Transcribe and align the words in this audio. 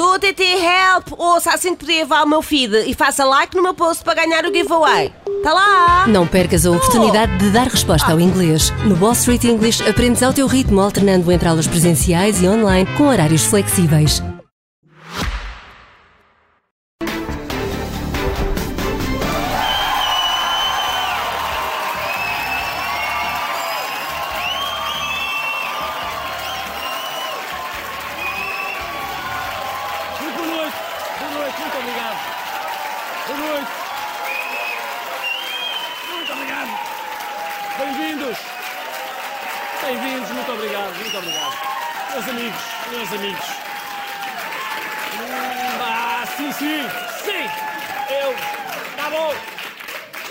Tô 0.00 0.18
TT 0.18 0.42
Help! 0.42 1.08
Ouça 1.18 1.50
assim 1.50 1.74
que 1.74 1.84
podia 1.84 2.00
levar 2.00 2.24
o 2.24 2.26
meu 2.26 2.40
feed 2.40 2.74
e 2.86 2.94
faça 2.94 3.22
like 3.22 3.54
no 3.54 3.62
meu 3.62 3.74
post 3.74 4.02
para 4.02 4.14
ganhar 4.14 4.46
o 4.46 4.46
giveaway. 4.46 5.12
Tá 5.42 5.52
lá! 5.52 6.06
Não 6.06 6.26
percas 6.26 6.64
a 6.64 6.70
oportunidade 6.70 7.36
de 7.36 7.50
dar 7.50 7.66
resposta 7.66 8.10
ao 8.10 8.18
inglês. 8.18 8.72
No 8.86 8.98
Wall 8.98 9.12
Street 9.12 9.44
English 9.44 9.86
aprendes 9.86 10.22
ao 10.22 10.32
teu 10.32 10.46
ritmo, 10.46 10.80
alternando 10.80 11.30
entre 11.30 11.46
aulas 11.46 11.66
presenciais 11.66 12.42
e 12.42 12.48
online 12.48 12.88
com 12.96 13.08
horários 13.08 13.44
flexíveis. 13.44 14.22
Sim, 46.52 46.82
sim, 47.24 47.24
sim. 47.24 48.12
Eu, 48.12 48.34
tá 48.96 49.10
bom. 49.10 49.34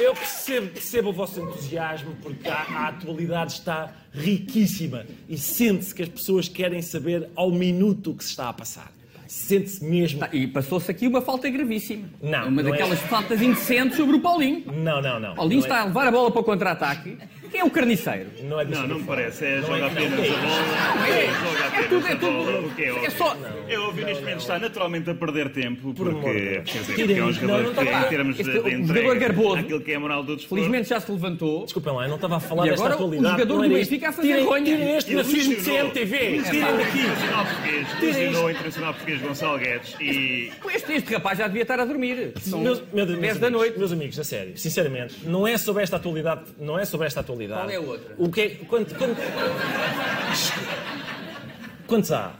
Eu 0.01 0.13
percebo, 0.13 0.67
percebo 0.69 1.09
o 1.09 1.13
vosso 1.13 1.41
entusiasmo 1.41 2.15
porque 2.21 2.47
a, 2.47 2.55
a 2.55 2.87
atualidade 2.87 3.53
está 3.53 3.93
riquíssima 4.13 5.05
e 5.27 5.37
sente-se 5.37 5.93
que 5.93 6.03
as 6.03 6.09
pessoas 6.09 6.47
querem 6.47 6.81
saber 6.81 7.29
ao 7.35 7.51
minuto 7.51 8.11
o 8.11 8.15
que 8.15 8.23
se 8.23 8.29
está 8.29 8.49
a 8.49 8.53
passar. 8.53 8.91
Sente-se 9.27 9.83
mesmo. 9.83 10.21
Tá, 10.21 10.29
E 10.33 10.47
passou-se 10.47 10.89
aqui 10.89 11.05
uma 11.05 11.21
falta 11.21 11.47
gravíssima. 11.49 12.09
Não, 12.22 12.47
Uma 12.47 12.63
não 12.63 12.69
é. 12.69 12.72
daquelas 12.72 12.99
faltas 13.01 13.39
indecentes 13.41 13.95
sobre 13.97 14.16
o 14.16 14.19
Paulinho. 14.19 14.63
Não, 14.73 14.99
não, 15.01 15.19
não. 15.19 15.35
Paulinho 15.35 15.59
Não 15.61 15.67
está 15.67 15.81
a 15.81 15.83
é, 15.83 15.88
levar 15.88 16.07
a 16.07 16.11
bola 16.11 16.31
para 16.31 16.41
o 16.41 16.44
contra-ataque. 16.44 17.17
Quem 17.52 17.61
é 17.61 17.64
o 17.64 17.69
carniceiro? 17.69 18.30
não 18.44 18.59
é 18.59 18.66
Não, 18.66 18.88
não 18.88 19.00
me 19.00 19.03
parece. 19.05 19.45
É 19.45 19.61
joga 19.61 19.78
é- 19.78 19.88
apenas 19.88 20.19
a 20.19 20.23
é 20.23 20.30
bola. 20.30 21.08
É, 21.08 21.25
joga 21.28 21.59
é 21.59 21.67
apenas 21.67 21.89
tudo- 21.89 22.08
é 22.08 22.11
a 22.11 22.16
tudo- 22.16 22.31
bola. 22.31 22.59
O 22.59 22.69
que 22.75 22.81
é 22.83 22.88
é 22.88 22.91
óbvio. 22.94 23.11
só- 23.11 23.38
Eu 23.69 23.83
ouvi 23.83 24.03
neste 24.06 24.22
momento 24.23 24.39
está 24.39 24.59
naturalmente 24.59 25.09
a 25.09 25.14
perder 25.16 25.50
tempo, 25.52 25.94
porque, 25.94 26.22
quer 26.22 26.61
dizer, 26.80 26.86
porque 26.86 27.14
é 27.14 27.23
um 27.23 27.31
jogador 27.33 27.73
que, 27.73 27.81
em 27.89 28.03
termos 28.09 28.36
de, 28.38 28.44
de 28.44 28.73
entrega 28.73 29.16
garboso. 29.16 29.58
àquilo 29.59 29.81
que 29.81 29.91
é 29.91 29.95
a 29.95 30.00
moral 30.00 30.23
do 30.23 30.36
desporto, 30.36 30.64
Felizmente 30.64 30.89
já 30.89 31.00
se 31.00 31.11
levantou. 31.11 31.64
Desculpem 31.66 31.94
lá, 31.94 32.03
eu 32.03 32.09
não 32.09 32.16
estava 32.16 32.38
a 32.38 32.39
falar 32.39 32.66
E 32.66 32.69
desta 32.72 32.86
agora 32.86 33.02
o 33.02 33.06
atualidade. 33.06 33.31
jogador 33.41 33.61
do 33.67 33.69
Benfica 33.75 34.09
a 34.09 34.11
fazer 34.11 34.39
ronha. 34.44 34.66
Tirem 34.66 34.95
este 34.97 35.13
na 35.16 35.23
filme 35.23 35.56
de 35.56 35.61
CMTV. 35.61 36.17
Tirem 36.17 36.39
o 36.63 36.78
daqui. 36.78 37.00
internacional 37.00 37.45
português, 37.45 37.88
Tirem 38.00 38.09
ilusionou 38.23 38.45
o 38.45 38.52
internacional 38.52 38.94
português 38.94 39.22
Gonçalo 39.22 39.58
Guedes 39.59 39.95
e 40.02 40.52
Este, 40.73 40.94
este 40.94 41.13
rapaz 41.13 41.38
já 41.38 41.47
devia 41.47 41.61
estar 41.63 41.80
a 41.80 41.86
dormir. 41.86 42.34
São 42.41 42.59
Meus, 42.61 42.81
meu 42.94 43.06
Deus, 43.06 43.19
10 43.19 43.22
meus 43.22 43.38
da 43.39 43.50
noite. 43.50 43.78
Meus 43.78 43.91
amigos, 43.91 44.19
a 44.19 44.23
sério, 44.23 44.58
sinceramente, 44.58 45.16
não 45.25 45.47
é 45.47 45.58
sobre 45.58 45.84
esta 45.84 45.95
atualidade, 45.97 46.41
não 46.59 46.78
é 46.80 46.86
sobre 46.86 47.08
esta 47.08 47.19
atualidade. 47.22 47.38
Qual 47.47 47.69
é 47.69 47.75
a 47.75 47.79
outra? 47.81 48.15
O 48.17 48.29
que 48.29 48.41
é, 48.41 48.49
quanto, 48.67 48.95
quanto- 48.95 49.21
Quantos 51.87 52.11
há? 52.11 52.33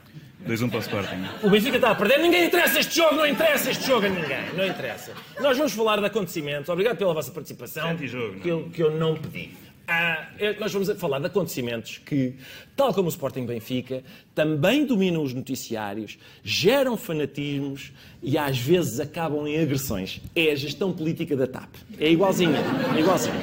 2-1 0.48 0.70
para 0.70 0.78
o 0.78 0.82
Sporting. 0.82 1.26
O 1.44 1.50
Benfica 1.50 1.76
está 1.76 1.92
a 1.92 1.96
perder, 1.96 2.20
ninguém 2.20 2.46
interessa 2.46 2.80
este 2.80 2.96
jogo, 2.96 3.16
não 3.16 3.28
interessa 3.28 3.72
este 3.72 3.86
jogo 3.86 4.06
a 4.06 4.10
ninguém, 4.10 4.54
não 4.56 4.66
interessa. 4.66 5.12
Nós 5.42 5.58
vamos 5.58 5.74
falar 5.74 5.98
de 6.00 6.06
acontecimentos, 6.06 6.70
obrigado 6.70 6.98
pela 6.98 7.14
vossa 7.14 7.32
participação, 7.32 7.90
Antijogo, 7.90 8.34
não? 8.36 8.40
que 8.40 8.48
eu, 8.48 8.70
que 8.70 8.82
eu 8.84 8.92
não 8.98 9.16
pedi. 9.18 9.50
Ah, 9.86 10.28
é- 10.38 10.54
nós 10.60 10.72
vamos 10.72 10.90
falar 11.00 11.20
de 11.20 11.26
acontecimentos 11.26 11.98
que, 12.06 12.36
tal 12.76 12.94
como 12.94 13.08
o 13.08 13.10
Sporting 13.10 13.46
Benfica, 13.46 14.04
também 14.36 14.86
dominam 14.86 15.24
os 15.24 15.34
noticiários, 15.34 16.18
geram 16.44 16.96
fanatismos 16.96 17.92
e 18.22 18.38
às 18.38 18.58
vezes 18.58 19.00
acabam 19.00 19.46
em 19.48 19.60
agressões. 19.60 20.22
É 20.36 20.52
a 20.52 20.56
gestão 20.56 20.94
política 20.94 21.36
da 21.36 21.48
TAP. 21.48 21.70
É 22.00 22.10
igualzinho, 22.10 22.54
é 22.96 23.00
igualzinho. 23.00 23.36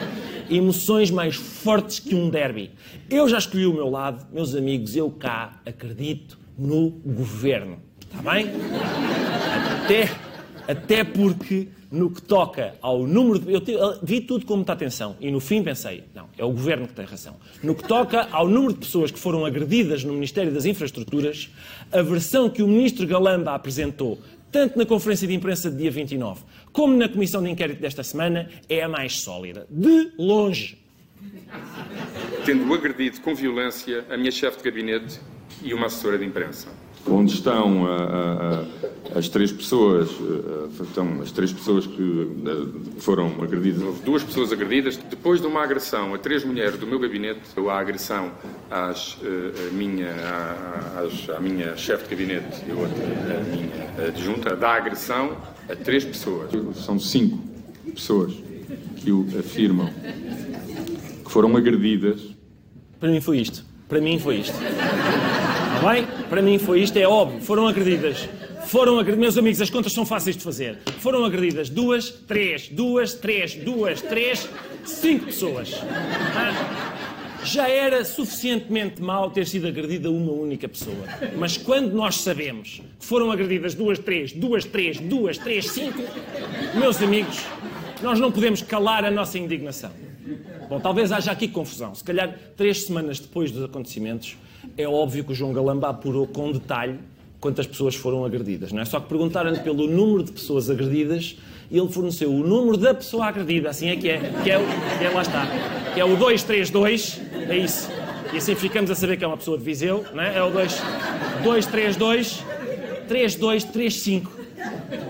Emoções 0.51 1.11
mais 1.11 1.35
fortes 1.37 1.99
que 1.99 2.15
um 2.15 2.29
derby. 2.31 2.71
Eu 3.11 3.29
já 3.29 3.39
escolhi 3.39 3.67
o 3.67 3.73
meu 3.75 3.89
lado, 3.91 4.27
meus 4.33 4.55
amigos, 4.55 4.95
eu 4.97 5.11
cá 5.11 5.61
acredito 5.67 6.39
no 6.59 6.91
governo. 6.91 7.79
Está 8.01 8.31
bem? 8.33 8.47
Até, 9.85 10.11
até 10.69 11.05
porque 11.05 11.69
no 11.91 12.11
que 12.11 12.21
toca 12.23 12.75
ao 12.83 13.07
número 13.07 13.39
de. 13.39 13.53
Eu 13.53 13.61
te- 13.61 13.77
vi 14.03 14.21
tudo 14.21 14.45
com 14.45 14.57
muita 14.57 14.73
atenção 14.73 15.17
e 15.21 15.31
no 15.31 15.39
fim 15.41 15.63
pensei, 15.63 16.05
não, 16.15 16.27
é 16.37 16.45
o 16.45 16.51
governo 16.51 16.87
que 16.89 16.95
tem 16.95 17.05
razão. 17.05 17.37
No 17.63 17.75
que 17.75 17.85
toca 17.87 18.29
ao 18.33 18.49
número 18.49 18.73
de 18.73 18.81
pessoas 18.81 19.11
que 19.11 19.19
foram 19.19 19.45
agredidas 19.45 20.03
no 20.05 20.13
Ministério 20.13 20.53
das 20.53 20.65
Infraestruturas, 20.65 21.49
a 21.93 22.03
versão 22.03 22.49
que 22.51 22.63
o 22.63 22.67
ministro 22.69 23.07
Galamba 23.07 23.55
apresentou, 23.55 24.19
tanto 24.51 24.79
na 24.79 24.87
conferência 24.87 25.27
de 25.27 25.35
imprensa 25.35 25.71
de 25.71 25.77
dia 25.77 25.91
29, 25.91 26.43
como 26.73 26.97
na 26.97 27.09
comissão 27.09 27.43
de 27.43 27.51
inquérito 27.51 27.81
desta 27.81 28.03
semana, 28.03 28.49
é 28.69 28.83
a 28.83 28.89
mais 28.89 29.21
sólida. 29.21 29.67
De 29.71 30.13
longe. 30.19 30.79
tendo 32.45 32.73
agredido 32.73 33.21
com 33.21 33.35
violência 33.35 34.05
a 34.09 34.17
minha 34.17 34.31
chefe 34.31 34.59
de 34.59 34.65
gabinete 34.65 35.21
e 35.63 35.75
uma 35.75 35.87
assessora 35.87 36.19
de 36.19 36.25
imprensa. 36.25 36.69
Onde 37.09 37.33
estão 37.33 37.87
ah, 37.87 37.97
ah, 37.99 38.65
ah, 39.15 39.19
as 39.19 39.29
três 39.29 39.53
pessoas, 39.53 40.11
ah, 40.21 40.83
estão 40.83 41.21
as 41.23 41.31
três 41.33 41.53
pessoas 41.53 41.87
que 41.87 42.29
foram 42.99 43.29
agredidas. 43.43 43.83
Houve 43.83 44.03
duas 44.03 44.23
pessoas 44.23 44.53
agredidas 44.53 44.97
depois 44.97 45.41
de 45.41 45.47
uma 45.47 45.63
agressão 45.63 46.15
a 46.15 46.19
três 46.19 46.45
mulheres 46.45 46.79
do 46.79 46.87
meu 46.87 46.99
gabinete, 46.99 47.41
ou 47.57 47.71
a 47.71 47.79
agressão 47.79 48.33
às, 48.71 49.17
a 49.69 49.73
minha, 49.75 50.11
à, 50.13 51.03
às- 51.05 51.31
à 51.31 51.41
minha 51.41 51.77
chefe 51.77 52.05
de 52.05 52.11
gabinete 52.11 52.63
e 52.69 52.73
outra 52.73 53.05
a 53.41 53.45
minha 53.57 54.09
adjunta, 54.09 54.57
da 54.57 54.71
agressão 54.75 55.37
a 55.69 55.77
três 55.77 56.05
pessoas. 56.05 56.51
São 56.85 56.99
cinco 56.99 57.39
pessoas 57.95 58.33
que 58.97 59.11
o 59.13 59.25
afirmam 59.39 59.89
que 61.25 61.31
foram 61.31 61.57
agredidas. 61.57 62.21
Para 62.99 63.11
mim 63.11 63.21
foi 63.21 63.39
isto. 63.39 63.65
Para 63.89 64.01
mim 64.01 64.19
foi 64.19 64.37
isto. 64.39 64.55
Está 65.77 65.93
bem? 65.93 66.07
Para 66.31 66.41
mim 66.41 66.59
foi 66.59 66.81
isto, 66.81 66.97
é 66.97 67.07
óbvio. 67.07 67.41
Foram 67.43 67.69
agredidas. 67.69 68.27
Foram 68.67 68.99
agredidas. 68.99 69.21
Meus 69.21 69.39
amigos, 69.39 69.61
as 69.61 69.69
contas 69.69 69.93
são 69.93 70.07
fáceis 70.07 70.35
de 70.37 70.43
fazer. 70.43 70.79
Foram 71.01 71.25
agredidas 71.25 71.69
duas, 71.69 72.11
três, 72.11 72.69
duas, 72.69 73.13
três, 73.13 73.55
duas, 73.55 74.01
três, 74.01 74.49
cinco 74.85 75.27
pessoas. 75.27 75.75
Ah, 76.35 76.95
Já 77.45 77.69
era 77.69 78.05
suficientemente 78.05 79.03
mal 79.03 79.31
ter 79.31 79.47
sido 79.47 79.69
agredida 79.69 80.11
uma 80.11 80.33
única 80.33 80.67
pessoa. 80.67 81.05
Mas 81.37 81.59
quando 81.59 81.93
nós 81.93 82.17
sabemos 82.17 82.81
que 82.99 83.07
foram 83.07 83.31
agredidas 83.31 83.75
duas, 83.75 83.99
três, 83.99 84.33
duas, 84.33 84.65
três, 84.65 84.99
duas, 84.99 85.37
três, 85.39 85.69
cinco, 85.69 86.03
meus 86.75 87.01
amigos, 87.03 87.45
nós 88.03 88.19
não 88.19 88.33
podemos 88.33 88.63
calar 88.63 89.05
a 89.05 89.11
nossa 89.11 89.39
indignação. 89.39 89.91
Bom, 90.69 90.81
talvez 90.81 91.13
haja 91.13 91.31
aqui 91.31 91.49
confusão. 91.49 91.95
Se 91.95 92.03
calhar, 92.03 92.37
três 92.57 92.83
semanas 92.85 93.21
depois 93.21 93.51
dos 93.51 93.65
acontecimentos, 93.65 94.37
é 94.77 94.87
óbvio 94.87 95.25
que 95.25 95.33
o 95.33 95.35
João 95.35 95.53
Galamba 95.53 95.89
apurou 95.89 96.27
com 96.27 96.51
detalhe 96.53 96.99
quantas 97.41 97.67
pessoas 97.67 97.95
foram 97.95 98.25
agredidas, 98.25 98.73
não 98.73 98.83
é? 98.83 98.85
Só 98.85 98.99
que 98.99 99.09
perguntaram-lhe 99.09 99.61
pelo 99.61 99.87
número 99.87 100.25
de 100.25 100.33
pessoas 100.33 100.69
agredidas 100.69 101.37
e 101.71 101.79
ele 101.79 101.89
forneceu 101.89 102.33
o 102.33 102.47
número 102.47 102.77
da 102.77 102.95
pessoa 102.95 103.27
agredida, 103.27 103.71
assim 103.71 103.89
é 103.89 103.97
que 103.97 104.09
é, 104.09 104.19
que 104.43 104.51
é, 104.51 104.59
que 104.99 105.05
é 105.05 105.11
lá 105.11 105.23
está, 105.23 105.47
que 105.95 106.01
é 106.01 106.05
o 106.05 106.17
232, 106.17 107.21
é 107.49 107.57
isso. 107.57 107.91
E 108.33 108.39
assim 108.39 108.55
ficamos 108.55 108.91
a 108.91 108.95
saber 108.95 109.17
que 109.17 109.25
é 109.25 109.27
uma 109.27 109.37
pessoa 109.37 109.57
de 109.57 109.65
Viseu, 109.65 110.05
não 110.13 110.23
é? 110.23 110.37
É 110.37 110.43
o 110.43 110.51
2, 110.51 110.83
232 111.45 112.45
3235. 113.07 114.36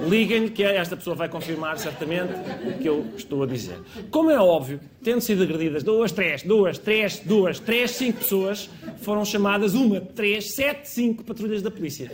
Liguem-lhe 0.09 0.51
que 0.51 0.63
esta 0.63 0.97
pessoa 0.97 1.17
vai 1.17 1.29
confirmar 1.29 1.79
certamente 1.79 2.33
o 2.67 2.79
que 2.79 2.89
eu 2.89 3.05
estou 3.17 3.43
a 3.43 3.47
dizer. 3.47 3.79
Como 4.11 4.31
é 4.31 4.39
óbvio, 4.39 4.81
tendo 5.03 5.21
sido 5.21 5.43
agredidas 5.43 5.83
duas, 5.83 6.13
três, 6.13 6.43
duas, 6.43 6.79
três, 6.79 7.21
duas, 7.25 7.59
três, 7.59 7.91
cinco 7.93 8.19
pessoas, 8.19 8.71
foram 9.01 9.25
chamadas 9.25 9.75
uma, 9.75 10.01
três, 10.01 10.55
sete, 10.55 10.89
cinco 10.89 11.25
patrulhas 11.25 11.63
da 11.63 11.71
polícia. 11.71 12.11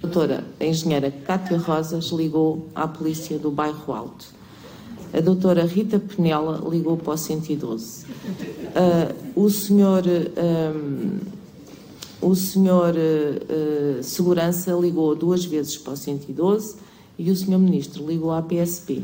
Doutora 0.00 0.44
a 0.60 0.64
engenheira 0.64 1.10
Cátia 1.10 1.58
Rosas 1.58 2.06
ligou 2.06 2.68
à 2.74 2.86
polícia 2.86 3.38
do 3.38 3.50
Bairro 3.50 3.92
Alto. 3.92 4.36
A 5.12 5.20
doutora 5.20 5.64
Rita 5.64 5.98
Penela 5.98 6.62
ligou 6.68 6.96
para 6.96 7.14
o 7.14 7.16
112. 7.16 8.06
Ah, 8.74 9.14
o 9.34 9.48
senhor, 9.48 10.02
ahm, 10.06 11.18
o 12.20 12.34
senhor 12.34 12.94
ah, 12.96 14.02
Segurança 14.02 14.72
ligou 14.72 15.14
duas 15.14 15.44
vezes 15.44 15.76
para 15.76 15.92
o 15.92 15.96
112 15.96 16.76
e 17.18 17.30
o 17.30 17.36
senhor 17.36 17.58
Ministro 17.58 18.06
ligou 18.06 18.30
à 18.32 18.42
PSP. 18.42 19.02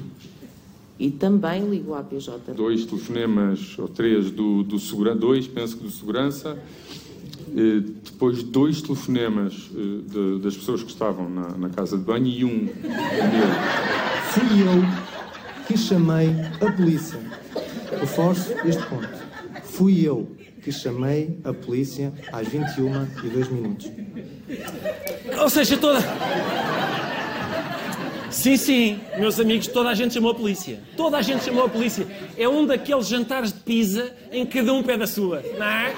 E 0.98 1.10
também 1.10 1.68
ligou 1.68 1.94
à 1.96 2.02
PJ. 2.02 2.52
Dois 2.54 2.84
telefonemas, 2.84 3.76
ou 3.78 3.88
três, 3.88 4.30
do, 4.30 4.62
do 4.62 4.78
segurança, 4.78 5.18
dois, 5.18 5.48
penso 5.48 5.76
que 5.76 5.82
do 5.82 5.90
segurança. 5.90 6.56
Eh, 7.56 7.80
Depois, 8.04 8.42
dois 8.44 8.80
telefonemas 8.82 9.52
de- 9.72 10.38
das 10.40 10.56
pessoas 10.56 10.82
que 10.82 10.90
estavam 10.90 11.28
na, 11.28 11.48
na 11.58 11.68
casa 11.70 11.96
de 11.98 12.04
banho 12.04 12.26
e 12.26 12.44
um 12.44 12.56
meu. 12.64 12.72
Fui 14.32 14.62
eu 14.62 15.66
que 15.66 15.76
chamei 15.76 16.28
a 16.60 16.70
polícia. 16.72 17.18
Reforço 17.98 18.52
este 18.64 18.82
ponto. 18.86 19.08
Fui 19.64 20.02
eu 20.06 20.28
que 20.62 20.70
chamei 20.70 21.38
a 21.44 21.52
polícia 21.52 22.12
às 22.32 22.46
21 22.46 23.08
e 23.24 23.28
2 23.28 23.48
minutos. 23.48 23.90
Ou 25.40 25.50
seja, 25.50 25.76
toda. 25.76 26.00
Sim, 28.30 28.56
sim, 28.56 29.00
meus 29.18 29.38
amigos, 29.38 29.66
toda 29.66 29.90
a 29.90 29.94
gente 29.94 30.14
chamou 30.14 30.30
a 30.30 30.34
polícia. 30.34 30.80
Toda 30.96 31.18
a 31.18 31.22
gente 31.22 31.44
chamou 31.44 31.64
a 31.64 31.68
polícia. 31.68 32.06
É 32.38 32.48
um 32.48 32.64
daqueles 32.64 33.06
jantares 33.06 33.52
de 33.52 33.60
pizza 33.60 34.14
em 34.30 34.46
que 34.46 34.60
cada 34.60 34.72
um 34.72 34.82
pede 34.82 35.02
a 35.02 35.06
sua, 35.06 35.42
não 35.58 35.66
é? 35.66 35.94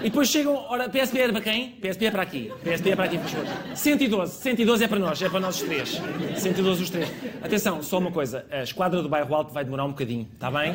E 0.00 0.10
depois 0.10 0.28
chegam, 0.28 0.64
ora, 0.68 0.88
PSP 0.88 1.18
é 1.18 1.28
para 1.32 1.40
quem? 1.40 1.70
PSP 1.72 2.06
é 2.06 2.10
para 2.10 2.22
aqui. 2.22 2.52
PSP 2.62 2.90
é 2.90 2.96
para 2.96 3.04
aqui, 3.04 3.18
por 3.18 3.28
favor. 3.28 3.46
112, 3.74 4.42
112 4.42 4.84
é 4.84 4.88
para 4.88 4.98
nós, 4.98 5.22
é 5.22 5.28
para 5.28 5.40
nós 5.40 5.56
os 5.56 5.62
três. 5.62 6.00
112 6.36 6.82
os 6.82 6.90
três. 6.90 7.12
Atenção, 7.42 7.82
só 7.82 7.98
uma 7.98 8.10
coisa, 8.10 8.46
a 8.50 8.62
esquadra 8.62 9.02
do 9.02 9.08
bairro 9.08 9.34
Alto 9.34 9.52
vai 9.52 9.64
demorar 9.64 9.84
um 9.84 9.90
bocadinho, 9.90 10.28
está 10.32 10.50
bem? 10.50 10.74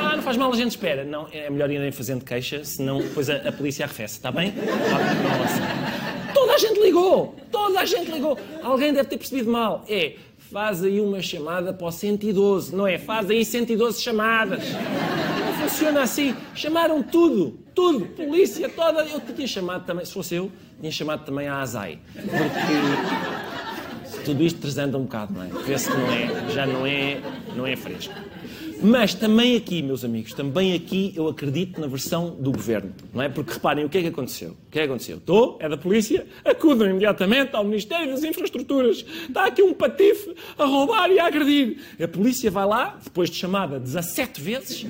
Ah, 0.00 0.16
não 0.16 0.22
faz 0.22 0.36
mal, 0.36 0.52
a 0.52 0.56
gente 0.56 0.70
espera. 0.70 1.04
Não, 1.04 1.28
é 1.32 1.50
melhor 1.50 1.70
irem 1.70 1.90
fazendo 1.92 2.24
queixa, 2.24 2.64
senão 2.64 3.00
depois 3.00 3.28
a, 3.28 3.36
a 3.36 3.52
polícia 3.52 3.84
arrefece, 3.84 4.16
está 4.16 4.30
bem? 4.30 4.52
Nossa. 4.52 6.32
Toda 6.32 6.54
a 6.54 6.58
gente 6.58 6.80
ligou! 6.80 7.36
Toda 7.50 7.80
a 7.80 7.84
gente 7.84 8.10
ligou! 8.10 8.38
Alguém 8.62 8.92
deve 8.92 9.08
ter 9.08 9.16
percebido 9.16 9.50
mal. 9.50 9.84
É, 9.88 10.14
faz 10.52 10.84
aí 10.84 11.00
uma 11.00 11.22
chamada 11.22 11.72
para 11.72 11.86
o 11.86 11.90
112, 11.90 12.74
não 12.74 12.86
é? 12.86 12.98
Faz 12.98 13.30
aí 13.30 13.44
112 13.44 14.02
chamadas. 14.02 14.62
Funciona 15.62 16.02
assim. 16.02 16.34
Chamaram 16.54 17.02
tudo, 17.02 17.58
tudo. 17.74 18.06
Polícia 18.06 18.68
toda. 18.68 19.04
Eu 19.04 19.20
tinha 19.20 19.46
chamado 19.46 19.84
também, 19.84 20.04
se 20.04 20.12
fosse 20.12 20.34
eu, 20.34 20.50
tinha 20.80 20.90
chamado 20.90 21.24
também 21.24 21.46
a 21.48 21.60
ASAI. 21.60 22.00
Porque 22.14 22.72
tudo 24.24 24.42
isto 24.42 24.60
trazendo 24.60 24.98
um 24.98 25.02
bocado, 25.02 25.32
não 25.32 25.42
é? 25.42 25.48
Vê-se 25.64 25.90
que 25.90 25.96
não 25.96 26.12
é, 26.12 26.50
já 26.50 26.66
não 26.66 26.86
é, 26.86 27.20
não 27.54 27.66
é 27.66 27.76
fresco. 27.76 28.14
Mas 28.82 29.14
também 29.14 29.56
aqui, 29.56 29.80
meus 29.80 30.04
amigos, 30.04 30.32
também 30.34 30.74
aqui 30.74 31.12
eu 31.14 31.28
acredito 31.28 31.80
na 31.80 31.86
versão 31.86 32.30
do 32.30 32.50
governo, 32.50 32.92
não 33.14 33.22
é? 33.22 33.28
Porque 33.28 33.52
reparem, 33.52 33.84
o 33.84 33.88
que 33.88 33.98
é 33.98 34.02
que 34.02 34.08
aconteceu? 34.08 34.50
O 34.50 34.70
que 34.70 34.78
é 34.80 34.82
que 34.82 34.88
aconteceu? 34.88 35.18
Estou, 35.18 35.56
é 35.60 35.68
da 35.68 35.76
polícia, 35.76 36.26
acudam 36.44 36.90
imediatamente 36.90 37.54
ao 37.54 37.64
Ministério 37.64 38.10
das 38.10 38.24
Infraestruturas. 38.24 39.04
Está 39.28 39.46
aqui 39.46 39.62
um 39.62 39.72
patife 39.72 40.34
a 40.58 40.64
roubar 40.64 41.08
e 41.10 41.20
a 41.20 41.26
agredir. 41.26 41.78
A 42.02 42.08
polícia 42.08 42.50
vai 42.50 42.66
lá, 42.66 42.98
depois 43.02 43.30
de 43.30 43.36
chamada 43.36 43.78
17 43.78 44.40
vezes, 44.40 44.84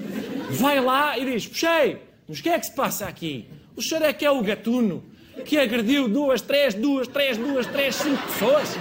vai 0.50 0.80
lá 0.80 1.18
e 1.18 1.26
diz: 1.26 1.46
Puxei, 1.46 1.98
mas 2.26 2.38
o 2.38 2.42
que 2.42 2.48
é 2.48 2.58
que 2.58 2.66
se 2.66 2.74
passa 2.74 3.04
aqui? 3.06 3.46
O 3.76 3.82
senhor 3.82 4.02
é 4.02 4.12
que 4.12 4.24
é 4.24 4.30
o 4.30 4.42
gatuno 4.42 5.04
que 5.44 5.58
agrediu 5.58 6.08
duas, 6.08 6.40
três, 6.40 6.72
duas, 6.72 7.06
três, 7.08 7.36
duas, 7.36 7.66
três, 7.66 7.94
cinco 7.94 8.22
pessoas? 8.22 8.74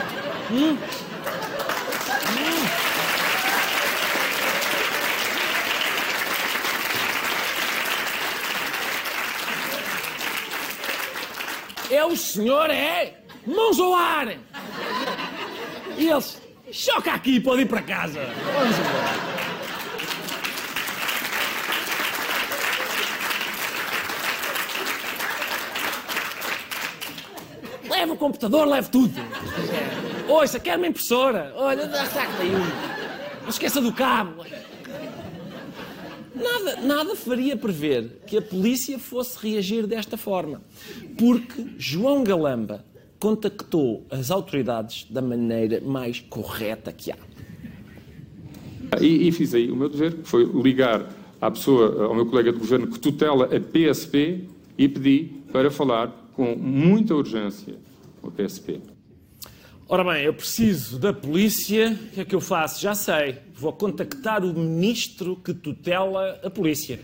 Hum? 0.52 1.11
É 11.92 12.06
o 12.06 12.16
senhor, 12.16 12.70
é? 12.70 13.16
Mãos 13.46 13.78
ao 13.78 13.94
ar! 13.94 14.30
E 15.98 16.08
eles, 16.08 16.42
choca 16.72 17.12
aqui, 17.12 17.38
pode 17.38 17.64
ir 17.64 17.66
para 17.66 17.82
casa. 17.82 18.22
Vamos 18.54 18.80
embora. 18.80 19.32
Leve 27.90 28.12
o 28.14 28.16
computador, 28.16 28.66
leve 28.70 28.90
tudo. 28.90 29.14
Ouça, 30.30 30.62
quer 30.62 30.78
uma 30.78 30.88
impressora? 30.88 31.52
Olha, 31.58 31.84
aqui 31.84 32.46
um. 32.46 33.42
Não 33.42 33.50
esqueça 33.50 33.82
do 33.82 33.92
cabo. 33.92 34.46
Nada, 36.34 36.82
nada 36.82 37.16
faria 37.16 37.58
prever 37.58 38.22
que 38.26 38.38
a 38.38 38.42
polícia 38.42 38.98
fosse 38.98 39.38
reagir 39.38 39.86
desta 39.86 40.16
forma, 40.16 40.62
porque 41.18 41.66
João 41.78 42.24
Galamba 42.24 42.86
contactou 43.20 44.06
as 44.10 44.32
autoridades 44.32 45.06
da 45.10 45.22
maneira 45.22 45.82
mais 45.82 46.20
correta 46.22 46.92
que 46.92 47.12
há. 47.12 47.18
E, 49.00 49.28
e 49.28 49.32
fiz 49.32 49.54
aí 49.54 49.70
o 49.70 49.76
meu 49.76 49.90
dever, 49.90 50.14
que 50.16 50.28
foi 50.28 50.44
ligar 50.44 51.08
à 51.40 51.52
pessoa, 51.52 52.06
ao 52.06 52.16
meu 52.16 52.26
colega 52.26 52.52
de 52.52 52.60
governo 52.60 52.88
que 52.88 53.00
tutela 53.00 53.46
a 53.46 53.60
PSP 53.60 54.48
e 54.78 54.88
pedi 54.88 55.30
para 55.52 55.70
falar 55.70 56.30
com 56.34 56.56
muita 56.56 57.14
urgência 57.14 57.76
com 58.22 58.30
a 58.30 58.32
PSP. 58.32 58.80
Ora 59.94 60.06
bem, 60.06 60.24
eu 60.24 60.34
preciso 60.34 60.98
da 60.98 61.12
polícia. 61.12 61.92
O 61.92 62.14
que 62.14 62.22
é 62.22 62.24
que 62.24 62.34
eu 62.34 62.40
faço? 62.40 62.82
Já 62.82 62.96
sei. 62.96 63.40
Vou 63.54 63.74
contactar 63.74 64.42
o 64.42 64.54
ministro 64.54 65.36
que 65.36 65.54
tutela 65.54 66.40
a 66.42 66.50
polícia. 66.50 66.98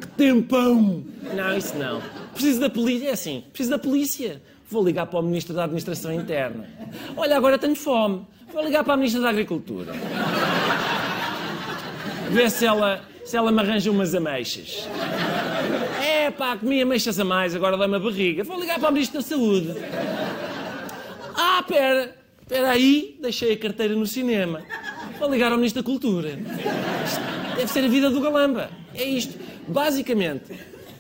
Que 0.01 0.07
tempão! 0.17 1.05
Não, 1.35 1.57
isso 1.57 1.77
não. 1.77 2.03
Preciso 2.35 2.61
da 2.61 2.71
polícia. 2.71 3.09
É 3.09 3.13
assim, 3.13 3.45
preciso 3.53 3.71
da 3.71 3.79
polícia. 3.79 4.41
Vou 4.71 4.85
ligar 4.85 5.07
para 5.07 5.19
o 5.19 5.23
Ministro 5.23 5.55
da 5.55 5.65
Administração 5.65 6.13
Interna. 6.13 6.69
Olha, 7.17 7.37
agora 7.37 7.59
tenho 7.59 7.75
fome. 7.75 8.27
Vou 8.53 8.63
ligar 8.63 8.85
para 8.85 8.95
a 8.95 8.97
Ministra 8.97 9.23
da 9.23 9.31
Agricultura. 9.31 9.93
Ver 12.31 12.51
se 12.51 12.67
ela, 12.67 13.03
se 13.25 13.37
ela 13.37 13.51
me 13.51 13.61
arranja 13.61 13.91
umas 13.91 14.15
ameixas. 14.15 14.87
Pá, 16.31 16.57
comi 16.57 16.83
ameixas 16.83 17.19
a 17.19 17.25
mais, 17.25 17.55
agora 17.55 17.77
dá-me 17.77 17.97
a 17.97 17.99
barriga. 17.99 18.45
Vou 18.45 18.61
ligar 18.61 18.79
para 18.79 18.91
o 18.91 18.93
Ministro 18.93 19.21
da 19.21 19.27
Saúde. 19.27 19.75
Ah, 21.35 21.65
pera, 21.67 22.15
pera 22.49 22.71
aí, 22.71 23.17
deixei 23.21 23.53
a 23.53 23.57
carteira 23.57 23.95
no 23.95 24.07
cinema. 24.07 24.63
Vou 25.19 25.31
ligar 25.31 25.51
ao 25.53 25.59
Ministro 25.59 25.83
da 25.83 25.87
Cultura. 25.87 26.39
Deve 27.57 27.71
ser 27.73 27.85
a 27.85 27.89
vida 27.89 28.11
do 28.11 28.21
Galamba. 28.21 28.71
É 28.95 29.05
isto. 29.05 29.39
Basicamente, 29.67 30.53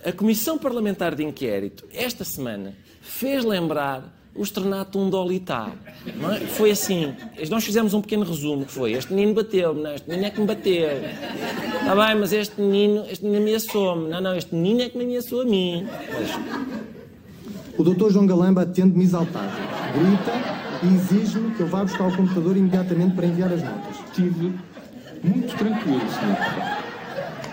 a 0.04 0.12
Comissão 0.12 0.58
Parlamentar 0.58 1.14
de 1.14 1.24
Inquérito, 1.24 1.84
esta 1.92 2.24
semana, 2.24 2.74
fez 3.00 3.44
lembrar 3.44 4.17
o 4.34 4.42
Estrenatum 4.42 5.10
do 5.10 5.18
Olitá. 5.18 5.70
Não 6.16 6.32
é? 6.32 6.40
Foi 6.40 6.70
assim. 6.70 7.14
Nós 7.50 7.64
fizemos 7.64 7.94
um 7.94 8.00
pequeno 8.00 8.24
resumo 8.24 8.64
que 8.64 8.72
foi, 8.72 8.92
este 8.92 9.12
menino 9.12 9.34
bateu-me, 9.34 9.82
não, 9.82 9.94
este 9.94 10.08
menino 10.08 10.26
é 10.26 10.30
que 10.30 10.40
me 10.40 10.46
bateu. 10.46 10.88
Está 11.80 11.94
bem, 11.94 12.20
mas 12.20 12.32
este 12.32 12.60
menino, 12.60 13.04
este 13.10 13.24
menino 13.24 13.42
ameaçou-me. 13.42 14.08
Não, 14.08 14.20
não, 14.20 14.36
este 14.36 14.54
menino 14.54 14.82
é 14.82 14.88
que 14.88 14.96
me 14.96 15.04
ameaçou 15.04 15.42
a 15.42 15.44
mim. 15.44 15.86
O 17.76 17.84
doutor 17.84 18.12
João 18.12 18.26
Galamba 18.26 18.62
atende-me 18.62 19.04
exaltado, 19.04 19.52
grita 19.94 20.58
e 20.82 20.94
exige-me 20.94 21.54
que 21.54 21.60
eu 21.60 21.66
vá 21.66 21.82
buscar 21.84 22.08
o 22.08 22.16
computador 22.16 22.56
imediatamente 22.56 23.14
para 23.14 23.26
enviar 23.26 23.52
as 23.52 23.62
notas. 23.62 23.96
Estive 24.06 24.52
muito 25.22 25.56
tranquilo, 25.56 26.00
Sr. 26.00 26.26
Deputado. 26.26 26.78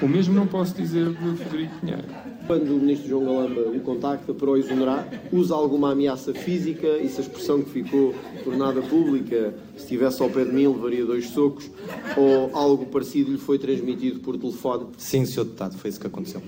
O 0.02 0.08
mesmo 0.08 0.34
não 0.34 0.46
posso 0.46 0.76
dizer 0.76 1.10
de 1.10 1.38
Frederico 1.38 1.76
Pinheiro. 1.80 2.04
Quando 2.48 2.76
o 2.76 2.80
ministro 2.80 3.10
João 3.10 3.26
Galamba 3.26 3.62
o 3.62 3.80
contacta 3.80 4.34
para 4.34 4.50
o 4.50 4.58
exonerar, 4.58 5.08
usa 5.32 5.56
alguma 5.56 5.92
ameaça 5.92 6.34
física 6.34 6.88
e 6.98 7.10
se 7.10 7.20
a 7.20 7.24
expressão 7.24 7.62
que 7.62 7.70
ficou 7.72 8.14
tornada 8.44 8.82
pública, 8.82 9.54
se 9.76 9.84
estivesse 9.84 10.22
ao 10.22 10.30
pé 10.30 10.46
de 10.46 10.52
mim, 10.52 10.68
levaria 10.68 11.06
dois 11.06 11.28
socos, 11.30 11.70
ou 12.16 12.56
algo 12.56 12.86
parecido 12.86 13.32
lhe 13.32 13.38
foi 13.38 13.58
transmitido 13.58 14.20
por 14.20 14.38
telefone? 14.38 14.88
Sim, 14.98 15.26
Sr. 15.26 15.46
Deputado, 15.46 15.78
foi 15.78 15.90
isso 15.90 16.00
que 16.00 16.08
aconteceu. 16.08 16.42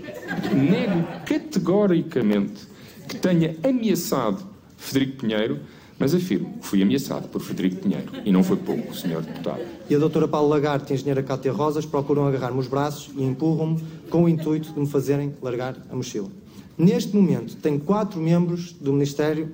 Nego 0.54 1.04
categoricamente 1.26 2.68
que 3.08 3.18
tenha 3.18 3.56
ameaçado 3.64 4.44
Frederico 4.78 5.22
Pinheiro, 5.22 5.60
mas 6.00 6.14
afirmo 6.14 6.54
que 6.60 6.68
fui 6.68 6.82
ameaçado 6.82 7.28
por 7.28 7.42
Frederico 7.42 7.78
Pinheiro 7.78 8.12
e 8.24 8.32
não 8.32 8.44
foi 8.44 8.58
pouco, 8.58 8.96
Sr. 8.96 9.22
Deputado. 9.22 9.62
E 9.90 9.96
a 9.96 9.98
doutora 9.98 10.28
Paula 10.28 10.50
Lagarde 10.50 10.86
e 10.90 10.92
a 10.92 10.96
engenheira 10.96 11.24
Cátia 11.24 11.52
Rosas 11.52 11.86
procuram 11.86 12.28
agarrar-me 12.28 12.60
os 12.60 12.68
braços 12.68 13.10
e 13.16 13.24
empurram-me 13.24 13.84
com 14.10 14.24
o 14.24 14.30
intuito 14.30 14.74
de 14.74 14.80
me 14.80 14.88
fazerem 14.88 15.34
largar 15.42 15.76
a 15.90 15.96
mochila. 15.96 16.30
Neste 16.78 17.16
momento, 17.16 17.56
tenho 17.56 17.80
quatro 17.80 18.20
membros 18.20 18.74
do 18.74 18.94
Ministério, 18.94 19.50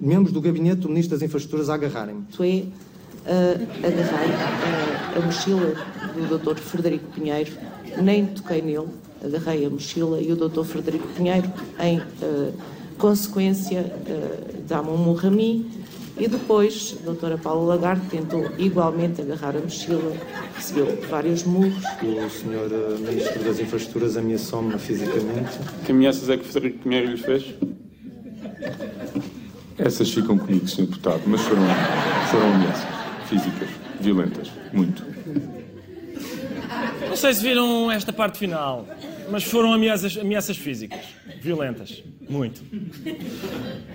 membros 0.00 0.32
do 0.32 0.40
Gabinete 0.40 0.80
do 0.80 0.88
Ministro 0.88 1.16
das 1.16 1.22
Infraestruturas 1.22 1.68
a 1.68 1.74
agarrarem-me. 1.74 2.24
Isto 2.30 2.42
é, 2.42 2.46
uh, 2.46 2.66
agarrei 3.86 4.30
uh, 4.30 5.18
a 5.18 5.26
mochila 5.26 5.74
do 6.14 6.38
Dr. 6.38 6.56
Frederico 6.56 7.04
Pinheiro, 7.12 7.52
nem 8.02 8.24
toquei 8.26 8.62
nele, 8.62 8.88
agarrei 9.22 9.66
a 9.66 9.70
mochila 9.70 10.18
e 10.20 10.32
o 10.32 10.36
Dr. 10.36 10.64
Frederico 10.64 11.06
Pinheiro, 11.08 11.52
em 11.78 11.98
uh, 11.98 12.54
consequência, 12.96 13.80
uh, 13.80 14.62
dá-me 14.68 14.90
um 14.90 14.96
murro 14.96 15.28
a 15.28 15.30
mim 15.30 15.70
e 16.18 16.26
depois 16.26 16.96
a 17.00 17.04
doutora 17.04 17.36
Paula 17.36 17.74
Lagarde 17.74 18.06
tentou 18.08 18.50
igualmente 18.58 19.20
agarrar 19.20 19.54
a 19.56 19.60
mochila, 19.60 20.14
recebeu 20.54 20.98
vários 21.10 21.44
murros. 21.44 21.84
O 22.02 22.30
senhor 22.30 22.70
uh, 22.72 22.98
Ministro 22.98 23.44
das 23.44 23.60
Infraestruturas 23.60 24.16
ameaçou-me 24.16 24.78
fisicamente. 24.78 25.58
Que 25.84 25.92
ameaças 25.92 26.28
é 26.30 26.36
que 26.36 26.44
Frederico 26.44 26.84
Pinheiro 26.84 27.10
lhe 27.10 27.18
fez? 27.18 27.54
Essas 29.78 30.10
ficam 30.10 30.38
comigo, 30.38 30.66
Sr. 30.66 30.86
Deputado, 30.86 31.22
mas 31.26 31.42
foram, 31.42 31.62
foram 32.30 32.54
ameaças 32.54 32.86
físicas, 33.28 33.68
violentas, 34.00 34.50
muito. 34.72 35.04
Não 37.08 37.16
sei 37.16 37.34
se 37.34 37.42
viram 37.42 37.90
esta 37.90 38.12
parte 38.12 38.38
final, 38.38 38.86
mas 39.30 39.44
foram 39.44 39.72
ameaças, 39.72 40.16
ameaças 40.16 40.56
físicas, 40.56 41.00
violentas, 41.40 42.02
muito. 42.28 42.62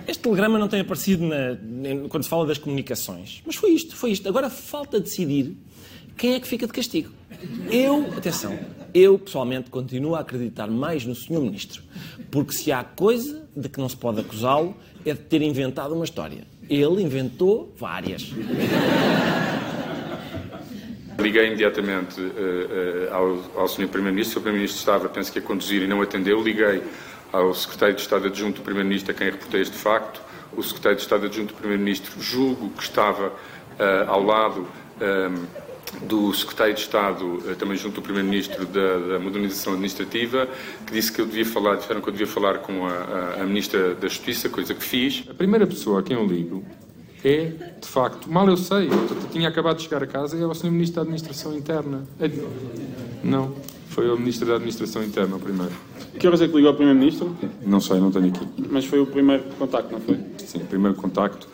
Este 0.06 0.22
telegrama 0.22 0.58
não 0.58 0.68
tem 0.68 0.80
aparecido 0.80 1.24
na- 1.26 1.56
quando 2.08 2.22
se 2.22 2.28
fala 2.28 2.46
das 2.46 2.58
comunicações, 2.58 3.42
mas 3.46 3.56
foi 3.56 3.70
isto, 3.70 3.94
foi 3.96 4.10
isto. 4.10 4.28
Agora 4.28 4.48
falta 4.50 4.98
decidir 5.00 5.54
quem 6.16 6.34
é 6.34 6.40
que 6.40 6.46
fica 6.46 6.66
de 6.66 6.72
castigo. 6.72 7.10
Eu, 7.70 8.12
atenção, 8.16 8.56
eu 8.94 9.18
pessoalmente 9.18 9.70
continuo 9.70 10.14
a 10.14 10.20
acreditar 10.20 10.68
mais 10.68 11.04
no 11.04 11.14
Sr. 11.14 11.40
Ministro, 11.40 11.82
porque 12.30 12.52
se 12.52 12.70
há 12.70 12.84
coisa 12.84 13.42
de 13.56 13.68
que 13.68 13.78
não 13.80 13.88
se 13.88 13.96
pode 13.96 14.20
acusá-lo 14.20 14.76
é 15.04 15.12
de 15.14 15.20
ter 15.20 15.42
inventado 15.42 15.94
uma 15.94 16.04
história. 16.04 16.44
Ele 16.70 17.02
inventou 17.02 17.74
várias. 17.76 18.30
Liguei 21.18 21.46
imediatamente 21.46 22.20
eh, 22.20 23.08
ao, 23.10 23.38
ao 23.56 23.68
Sr. 23.68 23.88
Primeiro-Ministro. 23.88 24.38
O. 24.38 24.42
Primeiro-Ministro 24.42 24.78
estava, 24.78 25.08
penso 25.08 25.32
que 25.32 25.38
a 25.38 25.42
conduzir 25.42 25.82
e 25.82 25.86
não 25.86 26.00
atendeu. 26.00 26.42
Liguei 26.42 26.82
ao 27.32 27.54
Secretário 27.54 27.94
de 27.94 28.02
Estado 28.02 28.26
Adjunto 28.26 28.60
do 28.60 28.64
Primeiro-Ministro, 28.64 29.12
a 29.12 29.14
quem 29.14 29.30
reportei 29.30 29.62
este 29.62 29.76
facto. 29.76 30.20
O 30.56 30.62
Secretário 30.62 30.96
de 30.96 31.02
Estado 31.02 31.26
Adjunto 31.26 31.54
do 31.54 31.58
Primeiro-Ministro, 31.58 32.20
julgo 32.20 32.68
que 32.70 32.82
estava 32.82 33.32
eh, 33.78 34.04
ao 34.06 34.22
lado 34.22 34.66
eh, 35.00 35.30
do 36.02 36.32
Secretário 36.34 36.74
de 36.74 36.80
Estado, 36.80 37.42
eh, 37.48 37.54
também 37.54 37.76
junto 37.76 37.96
do 37.96 38.02
Primeiro-Ministro 38.02 38.66
da, 38.66 38.98
da 38.98 39.18
Modernização 39.18 39.72
Administrativa, 39.72 40.46
que 40.86 40.92
disse 40.92 41.10
que 41.10 41.20
eu 41.20 41.26
devia 41.26 41.46
falar, 41.46 41.76
disseram 41.76 42.02
que 42.02 42.08
eu 42.08 42.12
devia 42.12 42.26
falar 42.26 42.58
com 42.58 42.86
a, 42.86 42.90
a, 42.90 43.42
a 43.42 43.46
Ministra 43.46 43.94
da 43.94 44.08
Justiça, 44.08 44.50
coisa 44.50 44.74
que 44.74 44.84
fiz. 44.84 45.24
A 45.28 45.34
primeira 45.34 45.66
pessoa 45.66 46.00
a 46.00 46.02
quem 46.02 46.16
eu 46.16 46.26
ligo 46.26 46.62
é, 47.24 47.52
de 47.80 47.86
facto, 47.88 48.30
mal 48.30 48.48
eu 48.48 48.56
sei, 48.56 48.88
eu 48.88 49.28
tinha 49.30 49.48
acabado 49.48 49.76
de 49.76 49.84
chegar 49.84 50.02
a 50.02 50.06
casa, 50.06 50.36
é 50.36 50.44
o 50.44 50.54
Sr. 50.54 50.70
Ministro 50.70 50.96
da 50.96 51.02
Administração 51.02 51.56
Interna. 51.56 52.02
É- 52.20 52.30
Não, 53.22 53.54
foi 53.88 54.10
o 54.10 54.16
Ministro 54.18 54.48
da 54.48 54.54
Administração 54.54 55.02
Interna 55.04 55.36
o 55.36 55.40
primeiro. 55.40 55.72
Que 56.18 56.26
horas 56.26 56.40
é 56.42 56.48
que 56.48 56.54
ligou 56.54 56.70
ao 56.70 56.76
Primeiro-Ministro? 56.76 57.36
Não 57.64 57.80
sei, 57.80 57.98
não 58.00 58.10
tenho 58.10 58.26
aqui. 58.28 58.46
Mas 58.70 58.84
foi 58.84 59.00
o 59.00 59.06
primeiro 59.06 59.44
contacto, 59.58 59.92
não 59.92 60.00
foi? 60.00 60.18
Sim, 60.38 60.58
o 60.58 60.66
primeiro 60.66 60.96
contacto 60.96 61.48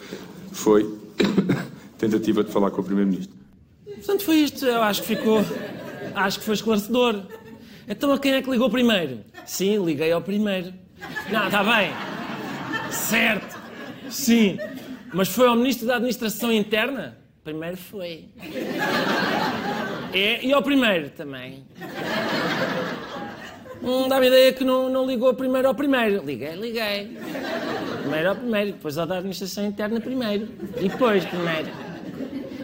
foi 0.53 0.93
tentativa 1.99 2.43
de 2.43 2.51
falar 2.51 2.71
com 2.71 2.81
o 2.81 2.85
Primeiro-Ministro. 2.85 3.35
Portanto, 3.85 4.25
foi 4.25 4.37
isto. 4.37 4.65
Eu 4.65 4.83
acho 4.83 5.03
que 5.03 5.17
ficou. 5.17 5.45
Acho 6.15 6.39
que 6.41 6.45
foi 6.45 6.55
esclarecedor. 6.55 7.23
Então, 7.87 8.13
a 8.13 8.19
quem 8.19 8.33
é 8.33 8.43
que 8.43 8.51
ligou 8.51 8.69
primeiro? 8.69 9.21
Sim, 9.47 9.85
liguei 9.85 10.11
ao 10.13 10.21
primeiro. 10.21 10.73
Não, 11.31 11.47
está 11.47 11.63
bem. 11.65 11.91
Certo. 12.91 13.59
Sim. 14.11 14.59
Mas 15.13 15.29
foi 15.29 15.47
ao 15.49 15.57
Ministro 15.57 15.87
da 15.87 15.97
Administração 15.97 16.53
Interna? 16.53 17.17
Primeiro 17.43 17.77
foi. 17.77 18.27
É, 20.13 20.45
e 20.45 20.53
ao 20.53 20.63
primeiro 20.63 21.11
também. 21.11 21.65
Hum, 23.83 24.09
dá-me 24.09 24.27
ideia 24.27 24.53
que 24.53 24.65
não, 24.65 24.91
não 24.91 25.07
ligou 25.07 25.33
primeiro 25.35 25.69
ao 25.69 25.75
primeiro. 25.75 26.23
Liguei, 26.25 26.55
liguei. 26.57 27.17
Primeiro 28.03 28.29
ao 28.29 28.37
primeiro, 28.37 28.73
depois 28.73 28.99
ao 28.99 29.07
da 29.07 29.17
Administração 29.17 29.67
Interna 29.67 30.01
primeiro. 30.01 30.49
E 30.77 30.89
depois 30.89 31.25
primeiro. 31.25 31.69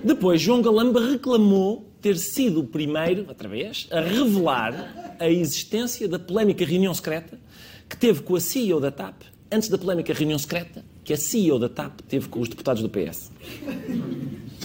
Depois, 0.03 0.41
João 0.41 0.61
Galamba 0.61 1.01
reclamou 1.01 1.91
ter 2.03 2.19
sido 2.19 2.61
o 2.61 2.65
primeiro, 2.65 3.25
outra 3.27 3.49
vez, 3.49 3.89
a 3.91 4.01
revelar 4.01 5.17
a 5.19 5.29
existência 5.31 6.07
da 6.07 6.19
polémica 6.19 6.63
reunião 6.63 6.93
secreta 6.93 7.41
que 7.89 7.97
teve 7.97 8.23
com 8.23 8.37
a 8.37 8.41
CEO 8.41 8.81
da 8.81 8.91
TAP, 8.91 9.23
antes 9.51 9.71
da 9.71 9.79
polémica 9.79 10.13
reunião 10.13 10.39
secreta 10.39 10.85
que 11.05 11.13
a 11.13 11.17
CEO 11.17 11.59
da 11.59 11.69
TAP 11.69 12.01
teve 12.09 12.29
com 12.29 12.41
os 12.41 12.49
deputados 12.49 12.83
do 12.83 12.89
PS. 12.89 13.31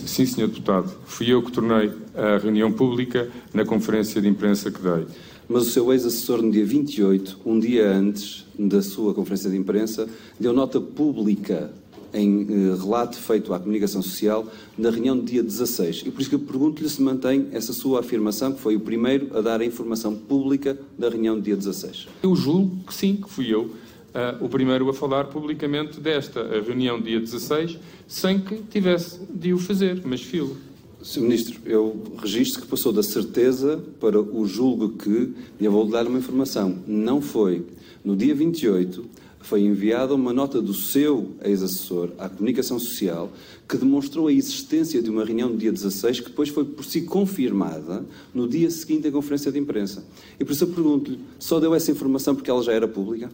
Sim, 0.06 0.26
Sr. 0.26 0.48
Deputado. 0.48 0.92
Fui 1.06 1.32
eu 1.32 1.44
que 1.44 1.52
tornei 1.52 1.92
a 2.16 2.38
reunião 2.38 2.72
pública 2.72 3.30
na 3.54 3.66
conferência 3.66 4.22
de 4.22 4.28
imprensa 4.28 4.72
que 4.72 4.82
dei. 4.82 5.06
Mas 5.48 5.64
o 5.64 5.70
seu 5.72 5.92
ex-assessor, 5.92 6.42
no 6.42 6.52
dia 6.52 6.66
28, 6.66 7.40
um 7.46 7.60
dia 7.60 7.92
antes 7.92 8.46
da 8.58 8.82
sua 8.82 9.14
conferência 9.14 9.50
de 9.50 9.58
imprensa, 9.58 10.08
deu 10.40 10.54
nota 10.54 10.80
pública 10.80 11.72
em 12.14 12.42
eh, 12.42 12.76
relato 12.76 13.18
feito 13.18 13.54
à 13.54 13.60
comunicação 13.60 14.02
social 14.02 14.48
na 14.78 14.90
reunião 14.90 15.18
do 15.18 15.24
dia 15.24 15.44
16. 15.44 16.04
E 16.06 16.12
por 16.12 16.22
isso 16.22 16.30
que 16.30 16.36
eu 16.36 16.40
pergunto-lhe 16.40 16.90
se 16.90 17.02
mantém 17.02 17.48
essa 17.52 17.74
sua 17.74 18.00
afirmação, 18.00 18.54
que 18.54 18.60
foi 18.60 18.76
o 18.76 18.80
primeiro 18.80 19.36
a 19.38 19.42
dar 19.42 19.62
a 19.62 19.66
informação 19.66 20.16
pública 20.16 20.78
da 20.98 21.10
reunião 21.10 21.36
do 21.36 21.42
dia 21.42 21.56
16. 21.56 22.08
Eu 22.24 22.36
julgo 22.36 22.84
que 22.86 22.94
sim, 22.94 23.16
que 23.16 23.30
fui 23.30 23.54
eu 23.54 23.72
ah, 24.14 24.38
o 24.40 24.50
primeiro 24.50 24.90
a 24.90 24.94
falar 24.94 25.26
publicamente 25.26 26.00
desta 26.00 26.44
reunião 26.62 27.02
dia 27.02 27.20
16, 27.20 27.78
sem 28.08 28.40
que 28.40 28.58
tivesse 28.64 29.20
de 29.30 29.54
o 29.54 29.58
fazer, 29.58 30.02
mas 30.04 30.22
filo. 30.22 30.58
Sr. 31.02 31.22
Ministro, 31.22 31.62
eu 31.66 32.02
registro 32.18 32.62
que 32.62 32.68
passou 32.68 32.92
da 32.92 33.02
certeza 33.02 33.82
para 34.00 34.20
o 34.20 34.46
julgo 34.46 34.90
que, 34.90 35.34
e 35.60 35.66
eu 35.66 35.72
vou 35.72 35.88
dar 35.88 36.06
uma 36.08 36.18
informação, 36.18 36.78
não 36.86 37.22
foi. 37.22 37.66
No 38.04 38.18
dia 38.18 38.36
28, 38.36 39.06
foi 39.40 39.62
enviada 39.62 40.14
uma 40.14 40.34
nota 40.34 40.62
do 40.62 40.74
seu 40.74 41.32
ex-assessor 41.44 42.10
à 42.18 42.28
comunicação 42.28 42.78
social 42.78 43.32
que 43.68 43.78
demonstrou 43.78 44.28
a 44.28 44.34
existência 44.34 45.02
de 45.02 45.10
uma 45.10 45.24
reunião 45.24 45.50
no 45.50 45.58
dia 45.58 45.72
16 45.72 46.20
que 46.20 46.30
depois 46.30 46.50
foi 46.50 46.66
por 46.66 46.84
si 46.84 47.04
confirmada 47.04 48.06
no 48.34 48.48
dia 48.48 48.70
seguinte 48.70 49.08
à 49.08 49.12
conferência 49.12 49.52
de 49.52 49.58
imprensa. 49.58 50.04
E 50.40 50.44
por 50.44 50.52
isso 50.52 50.66
eu 50.66 50.68
pergunto-lhe, 50.68 51.20
só 51.40 51.60
deu 51.60 51.74
essa 51.74 51.92
informação 51.92 52.36
porque 52.36 52.50
ela 52.50 52.62
já 52.62 52.74
era 52.74 52.88
pública? 52.88 53.30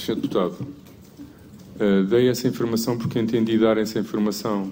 Sr. 0.00 0.16
Deputado, 0.16 0.56
ah, 1.78 2.04
dei 2.08 2.28
essa 2.28 2.46
informação 2.48 2.96
porque 2.98 3.18
entendi 3.18 3.58
dar 3.58 3.78
essa 3.78 3.98
informação 3.98 4.70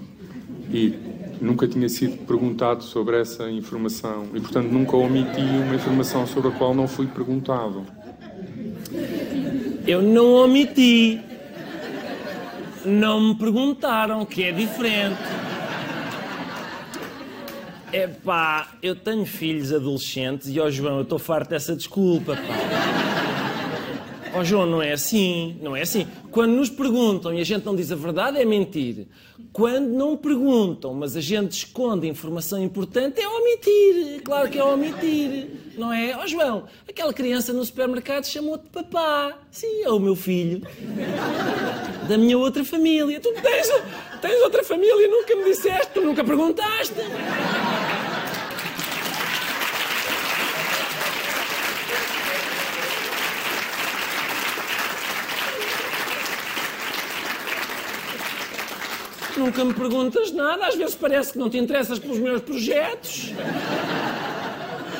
e 0.71 0.93
nunca 1.41 1.67
tinha 1.67 1.89
sido 1.89 2.25
perguntado 2.25 2.83
sobre 2.83 3.19
essa 3.19 3.49
informação 3.49 4.27
e, 4.33 4.39
portanto, 4.39 4.69
nunca 4.69 4.95
omiti 4.95 5.41
uma 5.41 5.75
informação 5.75 6.25
sobre 6.25 6.49
a 6.49 6.51
qual 6.51 6.73
não 6.73 6.87
fui 6.87 7.07
perguntado. 7.07 7.85
Eu 9.85 10.01
não 10.01 10.33
omiti. 10.33 11.19
Não 12.85 13.19
me 13.19 13.35
perguntaram, 13.35 14.25
que 14.25 14.43
é 14.43 14.51
diferente. 14.51 15.19
Epá, 17.91 18.71
eu 18.81 18.95
tenho 18.95 19.25
filhos 19.25 19.71
adolescentes 19.71 20.49
e, 20.49 20.59
ó 20.59 20.69
João, 20.69 20.97
eu 20.97 21.03
estou 21.03 21.19
farto 21.19 21.51
dessa 21.51 21.75
desculpa, 21.75 22.35
pá. 22.35 23.02
Ó 24.35 24.43
João, 24.43 24.65
não 24.65 24.81
é 24.81 24.91
assim, 24.91 25.57
não 25.61 25.75
é 25.75 25.81
assim. 25.81 26.07
Quando 26.31 26.53
nos 26.53 26.69
perguntam 26.69 27.33
e 27.33 27.39
a 27.39 27.43
gente 27.43 27.65
não 27.65 27.75
diz 27.75 27.91
a 27.91 27.95
verdade, 27.95 28.39
é 28.39 28.45
mentir. 28.45 29.07
Quando 29.51 29.87
não 29.89 30.17
perguntam, 30.17 30.93
mas 30.95 31.15
a 31.15 31.21
gente 31.21 31.51
esconde 31.51 32.07
informação 32.07 32.61
importante, 32.63 33.21
é 33.21 33.27
omitir. 33.27 34.21
Claro 34.23 34.49
que 34.49 34.57
é 34.57 34.63
omitir, 34.63 35.47
não 35.77 35.93
é? 35.93 36.17
Ó 36.17 36.25
João, 36.25 36.65
aquela 36.89 37.13
criança 37.13 37.53
no 37.53 37.63
supermercado 37.63 38.25
chamou-te 38.25 38.67
papá. 38.69 39.37
Sim, 39.51 39.83
é 39.83 39.89
o 39.89 39.99
meu 39.99 40.15
filho. 40.15 40.65
Da 42.07 42.17
minha 42.17 42.37
outra 42.37 42.65
família. 42.65 43.19
Tu 43.19 43.31
tens, 43.33 43.69
tens 44.19 44.41
outra 44.41 44.63
família, 44.63 45.07
nunca 45.07 45.35
me 45.35 45.43
disseste, 45.43 45.91
tu 45.93 46.01
nunca 46.01 46.23
perguntaste. 46.23 46.95
Nunca 59.37 59.65
me 59.65 59.73
perguntas 59.73 60.31
nada, 60.31 60.67
às 60.67 60.75
vezes 60.75 60.95
parece 60.95 61.33
que 61.33 61.39
não 61.39 61.49
te 61.49 61.57
interessas 61.57 61.97
pelos 61.97 62.19
meus 62.19 62.41
projetos. 62.41 63.31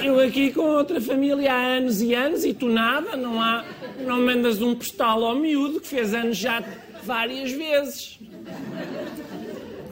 Eu 0.03 0.19
aqui 0.19 0.51
com 0.51 0.61
outra 0.61 0.99
família 0.99 1.53
há 1.53 1.77
anos 1.77 2.01
e 2.01 2.13
anos 2.13 2.43
e 2.43 2.53
tu 2.53 2.67
nada, 2.67 3.15
não 3.15 3.41
há. 3.41 3.63
Não 4.05 4.21
mandas 4.21 4.61
um 4.61 4.75
postal 4.75 5.23
ao 5.23 5.35
miúdo 5.35 5.79
que 5.79 5.87
fez 5.87 6.13
anos 6.13 6.37
já 6.37 6.63
várias 7.03 7.51
vezes. 7.51 8.19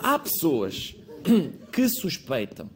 Há 0.02 0.18
pessoas 0.20 0.96
que 1.72 1.88
suspeitam 1.88 2.70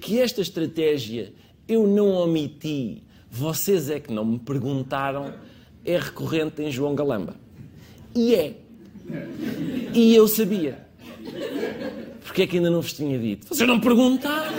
que 0.00 0.20
esta 0.20 0.40
estratégia 0.40 1.32
eu 1.66 1.86
não 1.86 2.10
omiti, 2.10 3.02
vocês 3.30 3.90
é 3.90 3.98
que 3.98 4.12
não 4.12 4.24
me 4.24 4.38
perguntaram, 4.38 5.34
é 5.84 5.98
recorrente 5.98 6.62
em 6.62 6.70
João 6.70 6.94
Galamba. 6.94 7.34
E 8.14 8.34
é. 8.34 8.54
E 9.92 10.14
eu 10.14 10.28
sabia. 10.28 10.85
Porquê 12.24 12.42
é 12.42 12.46
que 12.46 12.56
ainda 12.56 12.70
não 12.70 12.80
vos 12.80 12.92
tinha 12.92 13.18
dito? 13.18 13.48
Vocês 13.48 13.68
não 13.68 13.80
perguntaram. 13.80 14.52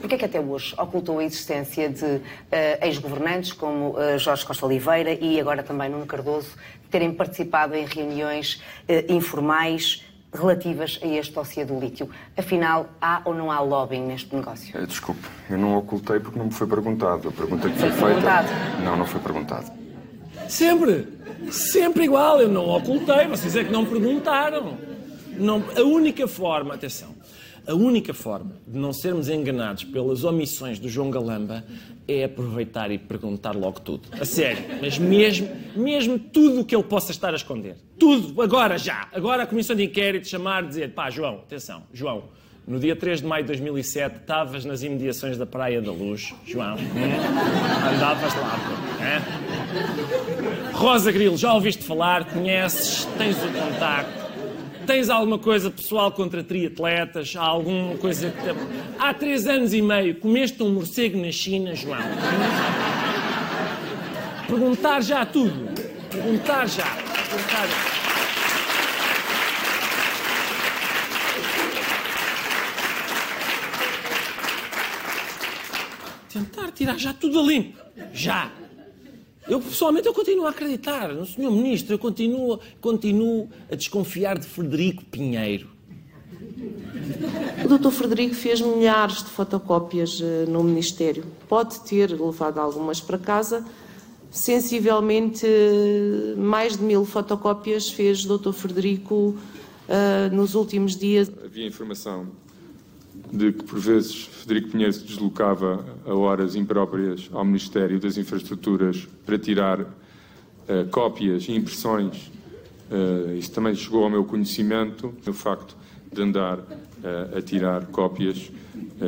Porquê 0.00 0.14
é 0.14 0.18
que 0.18 0.24
até 0.24 0.40
hoje 0.40 0.74
ocultou 0.78 1.18
a 1.18 1.24
existência 1.24 1.88
de 1.88 2.20
eh, 2.50 2.86
ex-governantes 2.88 3.52
como 3.52 3.94
eh, 3.98 4.18
Jorge 4.18 4.44
Costa 4.46 4.64
Oliveira 4.66 5.12
e 5.12 5.38
agora 5.38 5.62
também 5.62 5.90
Nuno 5.90 6.06
Cardoso 6.06 6.48
terem 6.90 7.12
participado 7.12 7.74
em 7.76 7.84
reuniões 7.84 8.62
eh, 8.88 9.04
informais 9.08 10.04
relativas 10.32 10.98
a 11.02 11.06
este 11.06 11.34
dossiê 11.34 11.64
do 11.64 11.78
lítio? 11.78 12.08
Afinal, 12.36 12.88
há 13.00 13.20
ou 13.24 13.34
não 13.34 13.52
há 13.52 13.60
lobbying 13.60 14.06
neste 14.06 14.34
negócio? 14.34 14.86
Desculpe, 14.86 15.20
eu 15.50 15.58
não 15.58 15.76
ocultei 15.76 16.18
porque 16.18 16.38
não 16.38 16.46
me 16.46 16.52
foi 16.52 16.66
perguntado. 16.66 17.28
A 17.28 17.32
pergunta 17.32 17.68
que 17.68 17.78
foi, 17.78 17.90
Foi 17.90 18.14
feita. 18.14 18.30
perguntado. 18.30 18.48
Não, 18.82 18.96
não 18.96 19.06
foi 19.06 19.20
perguntado. 19.20 19.79
Sempre. 20.50 21.06
Sempre 21.50 22.04
igual. 22.04 22.40
Eu 22.40 22.48
não 22.48 22.68
ocultei, 22.68 23.26
vocês 23.28 23.54
é 23.56 23.64
que 23.64 23.72
não 23.72 23.86
perguntaram. 23.86 24.76
Não, 25.38 25.64
a 25.74 25.82
única 25.82 26.28
forma, 26.28 26.74
atenção, 26.74 27.14
a 27.66 27.72
única 27.72 28.12
forma 28.12 28.52
de 28.66 28.78
não 28.78 28.92
sermos 28.92 29.28
enganados 29.28 29.84
pelas 29.84 30.22
omissões 30.24 30.78
do 30.78 30.88
João 30.88 31.10
Galamba 31.10 31.64
é 32.06 32.24
aproveitar 32.24 32.90
e 32.90 32.98
perguntar 32.98 33.52
logo 33.52 33.80
tudo. 33.80 34.08
A 34.20 34.24
sério. 34.24 34.62
Mas 34.82 34.98
mesmo, 34.98 35.48
mesmo 35.76 36.18
tudo 36.18 36.60
o 36.60 36.64
que 36.64 36.74
ele 36.74 36.84
possa 36.84 37.12
estar 37.12 37.32
a 37.32 37.36
esconder. 37.36 37.76
Tudo, 37.98 38.42
agora 38.42 38.76
já. 38.76 39.08
Agora 39.12 39.44
a 39.44 39.46
Comissão 39.46 39.76
de 39.76 39.84
Inquérito 39.84 40.28
chamar 40.28 40.64
e 40.64 40.68
dizer, 40.68 40.92
pá, 40.92 41.08
João, 41.10 41.36
atenção, 41.36 41.84
João, 41.94 42.24
no 42.70 42.78
dia 42.78 42.94
3 42.94 43.20
de 43.20 43.26
maio 43.26 43.42
de 43.42 43.48
2007 43.48 44.16
estavas 44.20 44.64
nas 44.64 44.82
imediações 44.84 45.36
da 45.36 45.44
Praia 45.44 45.82
da 45.82 45.90
Luz, 45.90 46.32
João. 46.46 46.76
Hum? 46.76 47.94
Andavas 47.96 48.32
lá, 48.34 48.56
é? 49.00 50.72
Rosa 50.72 51.10
Grilo, 51.10 51.36
já 51.36 51.52
ouviste 51.52 51.82
falar, 51.82 52.24
conheces, 52.26 53.06
tens 53.18 53.36
o 53.42 53.48
contacto. 53.48 54.20
Tens 54.86 55.10
alguma 55.10 55.38
coisa 55.38 55.68
pessoal 55.70 56.12
contra 56.12 56.42
triatletas? 56.44 57.34
Há 57.36 57.42
alguma 57.42 57.96
coisa 57.98 58.30
que. 58.30 58.40
te- 58.42 58.56
Há 58.98 59.14
três 59.14 59.46
anos 59.48 59.74
e 59.74 59.82
meio 59.82 60.14
comeste 60.14 60.62
um 60.62 60.72
morcego 60.72 61.20
na 61.20 61.30
China, 61.32 61.74
João? 61.74 61.98
Perguntar 64.46 65.00
já 65.02 65.26
tudo. 65.26 65.68
Perguntar 66.10 66.68
já. 66.68 66.84
Perguntar 66.86 67.66
já. 67.66 68.00
Tentar 76.32 76.69
tirar 76.80 76.98
já 76.98 77.12
tudo 77.12 77.40
a 77.40 77.42
limpo. 77.42 77.78
Já. 78.10 78.50
Eu, 79.46 79.60
pessoalmente, 79.60 80.06
eu 80.06 80.14
continuo 80.14 80.46
a 80.46 80.50
acreditar 80.50 81.12
no 81.12 81.26
Sr. 81.26 81.50
Ministro. 81.50 81.94
Eu 81.94 81.98
continuo, 81.98 82.58
continuo 82.80 83.50
a 83.70 83.74
desconfiar 83.74 84.38
de 84.38 84.46
Frederico 84.46 85.04
Pinheiro. 85.04 85.68
O 87.62 87.78
Dr. 87.78 87.90
Frederico 87.90 88.34
fez 88.34 88.62
milhares 88.62 89.18
de 89.18 89.30
fotocópias 89.30 90.20
eh, 90.22 90.46
no 90.48 90.64
Ministério. 90.64 91.24
Pode 91.48 91.80
ter 91.80 92.10
levado 92.18 92.58
algumas 92.58 93.00
para 93.00 93.18
casa. 93.18 93.62
Sensivelmente, 94.30 95.46
mais 96.38 96.78
de 96.78 96.82
mil 96.82 97.04
fotocópias 97.04 97.90
fez 97.90 98.24
o 98.24 98.38
Dr. 98.38 98.52
Frederico 98.52 99.36
eh, 99.86 100.30
nos 100.32 100.54
últimos 100.54 100.96
dias. 100.96 101.30
Havia 101.44 101.66
informação 101.66 102.28
de 103.32 103.52
que, 103.52 103.64
por 103.64 103.78
vezes, 103.78 104.24
Federico 104.24 104.70
Pinheiro 104.70 104.92
se 104.92 105.04
deslocava 105.04 105.84
a 106.04 106.14
horas 106.14 106.56
impróprias 106.56 107.28
ao 107.32 107.44
Ministério 107.44 108.00
das 108.00 108.16
Infraestruturas 108.18 109.06
para 109.24 109.38
tirar 109.38 109.86
eh, 110.68 110.84
cópias 110.90 111.48
e 111.48 111.52
impressões. 111.52 112.30
Eh, 112.90 113.36
isso 113.38 113.52
também 113.52 113.74
chegou 113.74 114.04
ao 114.04 114.10
meu 114.10 114.24
conhecimento, 114.24 115.14
o 115.26 115.32
facto 115.32 115.76
de 116.12 116.22
andar 116.22 116.58
eh, 117.04 117.38
a 117.38 117.42
tirar 117.42 117.86
cópias, 117.86 118.50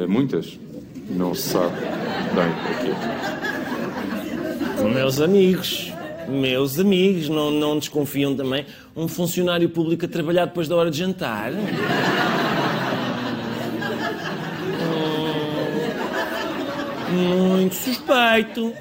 muitas, 0.09 0.59
não 1.11 1.35
se 1.35 1.51
sabe 1.51 1.75
bem 2.35 2.51
aqui. 2.73 2.93
Meus 4.95 5.21
amigos, 5.21 5.93
meus 6.29 6.79
amigos, 6.79 7.29
não, 7.29 7.51
não 7.51 7.79
desconfiam 7.79 8.35
também 8.35 8.65
um 8.97 9.07
funcionário 9.07 9.69
público 9.69 10.07
a 10.07 10.09
trabalhar 10.09 10.47
depois 10.47 10.67
da 10.67 10.77
hora 10.77 10.91
de 10.91 10.99
jantar? 10.99 11.53
Muito 17.13 17.75
suspeito, 17.75 18.73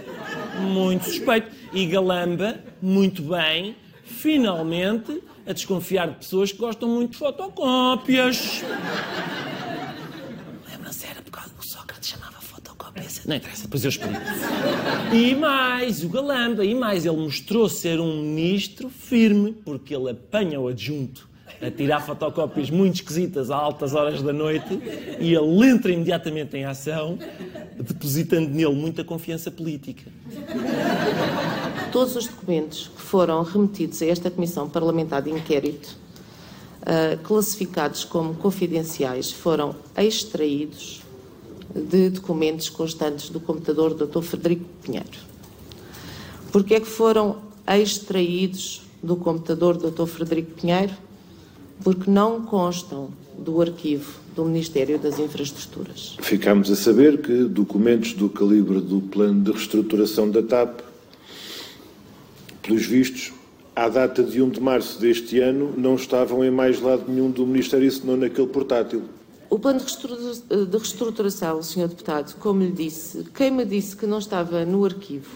muito 0.59 1.05
suspeito. 1.05 1.51
E 1.73 1.85
Galamba, 1.85 2.59
muito 2.81 3.21
bem, 3.23 3.75
finalmente, 4.03 5.21
a 5.45 5.53
desconfiar 5.53 6.07
de 6.07 6.15
pessoas 6.15 6.51
que 6.51 6.57
gostam 6.57 6.87
muito 6.87 7.11
de 7.11 7.17
fotocópias. 7.17 8.63
Lembra-se, 10.69 11.05
era 11.07 11.21
por 11.21 11.31
causa 11.31 11.49
que 11.49 11.59
o 11.59 11.67
Sócrates 11.67 12.09
chamava 12.09 12.39
fotocópias. 12.39 13.25
Não 13.25 13.35
interessa, 13.35 13.63
depois 13.63 13.83
eu 13.83 13.89
explico. 13.89 14.21
E 15.13 15.35
mais, 15.35 16.03
o 16.03 16.09
Galamba, 16.09 16.63
e 16.63 16.73
mais, 16.73 17.05
ele 17.05 17.17
mostrou 17.17 17.67
ser 17.67 17.99
um 17.99 18.21
ministro 18.21 18.89
firme, 18.89 19.51
porque 19.51 19.93
ele 19.93 20.09
apanha 20.09 20.59
o 20.59 20.67
adjunto 20.67 21.30
a 21.61 21.71
tirar 21.71 21.99
fotocópias 22.01 22.69
muito 22.69 22.95
esquisitas 22.95 23.49
a 23.49 23.55
altas 23.55 23.93
horas 23.93 24.21
da 24.21 24.31
noite 24.31 24.79
e 25.19 25.33
ele 25.33 25.67
entra 25.67 25.91
imediatamente 25.91 26.55
em 26.55 26.65
ação, 26.65 27.17
depositando 27.79 28.49
nele 28.49 28.75
muita 28.75 29.03
confiança 29.03 29.49
política. 29.49 30.11
Todos 31.91 32.15
os 32.15 32.27
documentos 32.27 32.89
que 32.95 33.01
foram 33.01 33.43
remetidos 33.43 34.01
a 34.01 34.05
esta 34.05 34.31
Comissão 34.31 34.69
Parlamentar 34.69 35.21
de 35.21 35.31
Inquérito, 35.31 35.97
ah, 36.83 37.17
classificados 37.23 38.03
como 38.03 38.33
confidenciais, 38.35 39.31
foram 39.31 39.75
extraídos 39.97 41.01
de 41.75 42.09
documentos 42.09 42.69
constantes 42.69 43.29
do 43.29 43.39
computador 43.39 43.93
do 43.93 44.05
Dr. 44.07 44.21
Frederico 44.21 44.65
Pinheiro. 44.83 45.31
Porquê 46.51 46.75
é 46.75 46.79
que 46.79 46.87
foram 46.87 47.37
extraídos 47.67 48.81
do 49.01 49.15
computador 49.15 49.77
do 49.77 49.89
Dr. 49.89 50.05
Frederico 50.05 50.51
Pinheiro? 50.51 50.93
Porque 51.83 52.09
não 52.09 52.41
constam 52.41 53.09
do 53.37 53.61
arquivo 53.61 54.19
do 54.35 54.45
Ministério 54.45 54.97
das 54.99 55.19
Infraestruturas. 55.19 56.15
Ficámos 56.21 56.69
a 56.71 56.75
saber 56.75 57.21
que 57.21 57.43
documentos 57.45 58.13
do 58.13 58.29
calibre 58.29 58.79
do 58.79 59.01
plano 59.01 59.43
de 59.43 59.51
reestruturação 59.51 60.29
da 60.29 60.41
TAP, 60.41 60.79
pelos 62.61 62.85
vistos, 62.85 63.33
à 63.75 63.89
data 63.89 64.23
de 64.23 64.41
1 64.41 64.49
de 64.49 64.61
março 64.61 64.99
deste 64.99 65.39
ano, 65.39 65.73
não 65.77 65.95
estavam 65.95 66.43
em 66.43 66.51
mais 66.51 66.79
lado 66.81 67.03
nenhum 67.07 67.31
do 67.31 67.45
Ministério 67.45 67.91
senão 67.91 68.15
naquele 68.15 68.47
portátil. 68.47 69.03
O 69.49 69.59
plano 69.59 69.79
de 69.79 69.85
reestrutura- 69.85 70.65
de 70.65 70.77
reestruturação, 70.77 71.61
Sr. 71.61 71.87
Deputado, 71.87 72.35
como 72.39 72.61
lhe 72.61 72.71
disse, 72.71 73.25
quem 73.33 73.51
me 73.51 73.65
disse 73.65 73.97
que 73.97 74.05
não 74.05 74.19
estava 74.19 74.63
no 74.65 74.85
arquivo, 74.85 75.29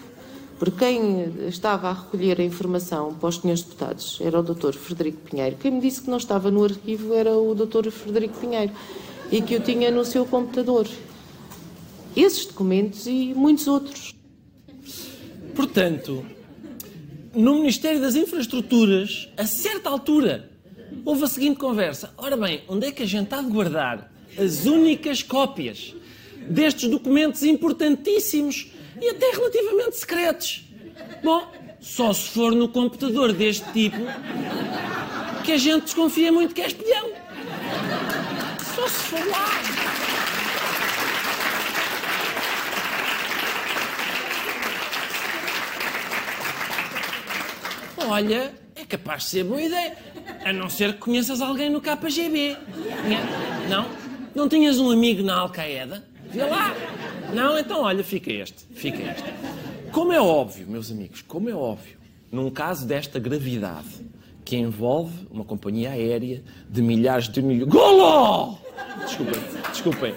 por 0.65 0.79
quem 0.79 1.47
estava 1.47 1.89
a 1.89 1.93
recolher 1.93 2.41
a 2.41 2.43
informação 2.43 3.13
para 3.13 3.29
os 3.29 3.35
senhores 3.35 3.61
deputados, 3.61 4.17
era 4.19 4.39
o 4.39 4.41
Dr. 4.41 4.73
Frederico 4.73 5.19
Pinheiro. 5.29 5.57
Quem 5.57 5.69
me 5.69 5.79
disse 5.79 6.01
que 6.01 6.09
não 6.09 6.17
estava 6.17 6.49
no 6.49 6.63
arquivo 6.63 7.13
era 7.13 7.37
o 7.37 7.53
Dr. 7.53 7.91
Frederico 7.91 8.39
Pinheiro 8.39 8.71
e 9.31 9.43
que 9.43 9.55
o 9.55 9.59
tinha 9.59 9.91
no 9.91 10.03
seu 10.03 10.25
computador. 10.25 10.87
Esses 12.15 12.47
documentos 12.47 13.05
e 13.05 13.31
muitos 13.35 13.67
outros. 13.67 14.15
Portanto, 15.55 16.25
no 17.35 17.55
Ministério 17.55 18.01
das 18.01 18.15
Infraestruturas, 18.15 19.29
a 19.37 19.45
certa 19.45 19.89
altura, 19.89 20.49
houve 21.05 21.25
a 21.25 21.27
seguinte 21.27 21.59
conversa. 21.59 22.11
Ora 22.17 22.35
bem, 22.35 22.63
onde 22.67 22.87
é 22.87 22.91
que 22.91 23.03
a 23.03 23.07
gente 23.07 23.31
há 23.35 23.41
de 23.41 23.51
guardar 23.51 24.11
as 24.35 24.65
únicas 24.65 25.21
cópias 25.21 25.93
destes 26.49 26.89
documentos 26.89 27.43
importantíssimos 27.43 28.71
e 29.01 29.09
até 29.09 29.31
relativamente 29.31 29.97
secretos? 29.97 30.63
Bom, 31.23 31.51
só 31.79 32.13
se 32.13 32.29
for 32.29 32.53
no 32.53 32.67
computador 32.69 33.33
deste 33.33 33.71
tipo 33.71 33.97
que 35.43 35.51
a 35.51 35.57
gente 35.57 35.83
desconfia 35.83 36.31
muito 36.31 36.53
que 36.53 36.61
é 36.61 36.67
espião. 36.67 37.11
Só 38.75 38.87
se 38.87 39.03
for 39.03 39.27
lá. 39.27 39.45
Olha, 48.07 48.53
é 48.75 48.85
capaz 48.85 49.23
de 49.23 49.29
ser 49.29 49.43
boa 49.43 49.61
ideia. 49.61 49.97
A 50.43 50.53
não 50.53 50.69
ser 50.69 50.93
que 50.93 50.99
conheças 50.99 51.41
alguém 51.41 51.69
no 51.69 51.81
KGB. 51.81 52.57
Não? 53.69 53.85
Não 54.35 54.49
tinhas 54.49 54.77
um 54.77 54.91
amigo 54.91 55.23
na 55.23 55.39
Al-Qaeda? 55.39 56.03
Vê 56.29 56.43
lá. 56.43 56.75
Não? 57.35 57.59
Então, 57.59 57.81
olha, 57.81 58.03
fica 58.03 58.31
este. 58.31 58.65
Fica 58.73 58.97
este. 58.97 59.23
Como 59.91 60.13
é 60.13 60.21
óbvio, 60.21 60.65
meus 60.67 60.89
amigos, 60.89 61.21
como 61.21 61.49
é 61.49 61.53
óbvio, 61.53 61.97
num 62.31 62.49
caso 62.49 62.87
desta 62.87 63.19
gravidade, 63.19 63.87
que 64.43 64.55
envolve 64.55 65.27
uma 65.29 65.43
companhia 65.43 65.91
aérea 65.91 66.41
de 66.69 66.81
milhares 66.81 67.27
de 67.27 67.41
milhões. 67.41 67.69
Golo! 67.69 68.57
Desculpem, 69.05 69.41
desculpem. 69.71 70.15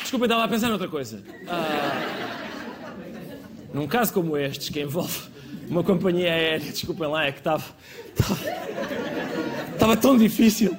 Desculpem, 0.00 0.24
estava 0.26 0.44
a 0.44 0.48
pensar 0.48 0.68
noutra 0.68 0.88
coisa. 0.88 1.22
Ah, 1.46 2.48
num 3.72 3.86
caso 3.86 4.12
como 4.12 4.36
este, 4.36 4.72
que 4.72 4.80
envolve 4.80 5.28
uma 5.68 5.84
companhia 5.84 6.32
aérea, 6.32 6.70
desculpem 6.70 7.06
lá, 7.08 7.26
é 7.26 7.32
que 7.32 7.38
estava. 7.38 7.64
Estava, 8.08 9.07
estava 9.78 9.96
tão 9.96 10.18
difícil. 10.18 10.76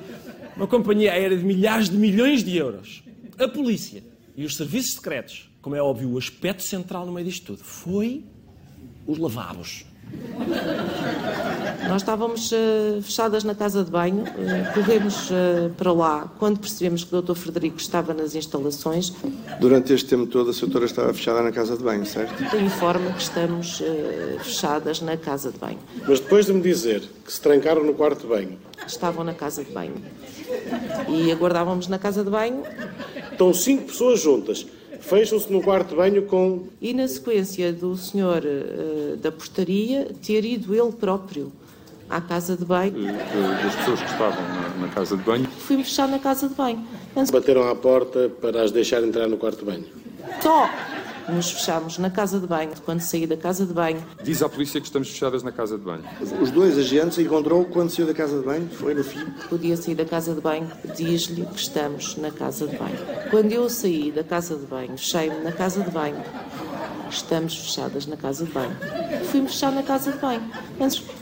Uma 0.56 0.68
companhia 0.68 1.14
aérea 1.14 1.38
de 1.38 1.44
milhares 1.44 1.90
de 1.90 1.98
milhões 1.98 2.44
de 2.44 2.56
euros. 2.58 3.02
A 3.38 3.48
polícia 3.48 4.04
e 4.36 4.44
os 4.44 4.58
serviços 4.58 4.96
secretos, 4.96 5.50
como 5.62 5.76
é 5.76 5.82
óbvio, 5.82 6.12
o 6.12 6.18
aspecto 6.18 6.64
central 6.64 7.06
no 7.06 7.14
meio 7.14 7.26
disto 7.26 7.46
tudo, 7.46 7.64
foi 7.64 8.26
os 9.08 9.18
lavabos. 9.18 9.86
Nós 11.88 12.04
estávamos 12.04 12.52
uh, 12.52 13.02
fechadas 13.02 13.44
na 13.44 13.56
casa 13.56 13.84
de 13.84 13.90
banho, 13.90 14.24
uh, 14.24 14.74
corremos 14.76 15.32
uh, 15.32 15.72
para 15.76 15.92
lá 15.92 16.32
quando 16.38 16.60
percebemos 16.60 17.04
que 17.04 17.16
o 17.16 17.22
Dr. 17.22 17.34
Frederico 17.34 17.78
estava 17.78 18.14
nas 18.14 18.36
instalações. 18.36 19.12
Durante 19.60 19.94
este 19.94 20.08
tempo 20.08 20.28
todo, 20.28 20.52
a 20.52 20.54
doutora 20.54 20.86
estava 20.86 21.12
fechada 21.14 21.42
na 21.42 21.52
casa 21.52 21.76
de 21.76 21.84
banho, 21.84 22.06
certo? 22.06 22.32
Informa 22.56 23.12
que 23.14 23.24
estamos 23.24 23.82
fechadas 24.44 25.02
na 25.02 25.18
casa 25.18 25.52
de 25.52 25.58
banho. 25.58 25.80
Mas 26.08 26.20
depois 26.20 26.46
de 26.46 26.54
me 26.54 26.62
dizer 26.62 27.02
que 27.26 27.34
se 27.34 27.42
trancaram 27.42 27.84
no 27.84 27.96
quarto 27.96 28.22
de 28.22 28.28
banho. 28.28 28.60
Estavam 28.86 29.24
na 29.24 29.34
casa 29.34 29.64
de 29.64 29.72
banho. 29.72 29.96
E 31.08 31.32
aguardávamos 31.32 31.88
na 31.88 31.98
casa 31.98 32.24
de 32.24 32.30
banho. 32.30 32.64
Estão 33.32 33.52
cinco 33.52 33.86
pessoas 33.86 34.22
juntas 34.22 34.66
fecham-se 35.00 35.52
no 35.52 35.62
quarto 35.62 35.90
de 35.90 35.96
banho 35.96 36.24
com. 36.24 36.64
E 36.82 36.94
na 36.94 37.08
sequência 37.08 37.72
do 37.74 37.96
senhor 37.98 38.44
uh, 38.44 39.18
da 39.18 39.32
portaria 39.32 40.08
ter 40.26 40.46
ido 40.46 40.74
ele 40.74 40.92
próprio 40.92 41.52
à 42.10 42.20
casa 42.20 42.58
de 42.58 42.66
banho. 42.66 42.94
Das 43.64 43.76
pessoas 43.76 44.00
que 44.02 44.12
estavam 44.12 44.42
na, 44.42 44.86
na 44.86 44.88
casa 44.90 45.16
de 45.16 45.24
banho. 45.24 45.46
Fui-me 45.46 45.84
fechar 45.84 46.08
na 46.08 46.20
casa 46.20 46.50
de 46.50 46.56
banho. 46.56 46.86
Antes... 47.16 47.32
Bateram 47.32 47.70
à 47.70 47.76
porta 47.76 48.32
para 48.42 48.64
as 48.64 48.72
deixar 48.72 49.04
entrar 49.04 49.28
no 49.28 49.38
quarto 49.38 49.60
de 49.60 49.66
banho. 49.66 49.86
Só! 50.42 50.70
Nos 51.34 51.52
fechámos 51.52 51.98
na 51.98 52.10
casa 52.10 52.40
de 52.40 52.48
banho. 52.48 52.72
Quando 52.86 53.02
saí 53.02 53.28
da 53.28 53.38
casa 53.38 53.66
de 53.66 53.74
banho. 53.74 54.04
Diz 54.24 54.42
à 54.42 54.50
polícia 54.50 54.80
que 54.80 54.88
estamos 54.88 55.10
fechadas 55.10 55.44
na 55.44 55.52
casa 55.52 55.78
de 55.78 55.84
banho. 55.84 56.04
Os 56.42 56.52
dois 56.52 56.78
agentes 56.78 57.18
encontrou 57.20 57.66
quando 57.66 57.90
saiu 57.90 58.08
da 58.08 58.14
casa 58.14 58.40
de 58.40 58.46
banho? 58.46 58.68
Foi 58.70 58.94
no 58.94 59.04
fim? 59.04 59.26
Podia 59.50 59.78
sair 59.78 59.96
da 59.96 60.06
casa 60.06 60.34
de 60.34 60.42
banho, 60.42 60.68
diz-lhe 60.96 61.46
que 61.46 61.60
estamos 61.60 62.18
na 62.18 62.32
casa 62.32 62.68
de 62.68 62.78
banho. 62.78 62.98
Quando 63.30 63.52
eu 63.52 63.70
saí 63.70 64.12
da 64.12 64.24
casa 64.24 64.56
de 64.56 64.66
banho, 64.66 64.98
fechei-me 64.98 65.40
na 65.44 65.52
casa 65.52 65.82
de 65.82 65.90
banho. 65.92 66.24
Estamos 67.10 67.56
fechadas 67.56 68.06
na 68.06 68.16
casa 68.18 68.46
de 68.46 68.52
banho. 68.52 68.76
Fui-me 69.32 69.48
fechar 69.48 69.72
na 69.72 69.84
casa 69.84 70.12
de 70.12 70.20
banho. 70.20 70.44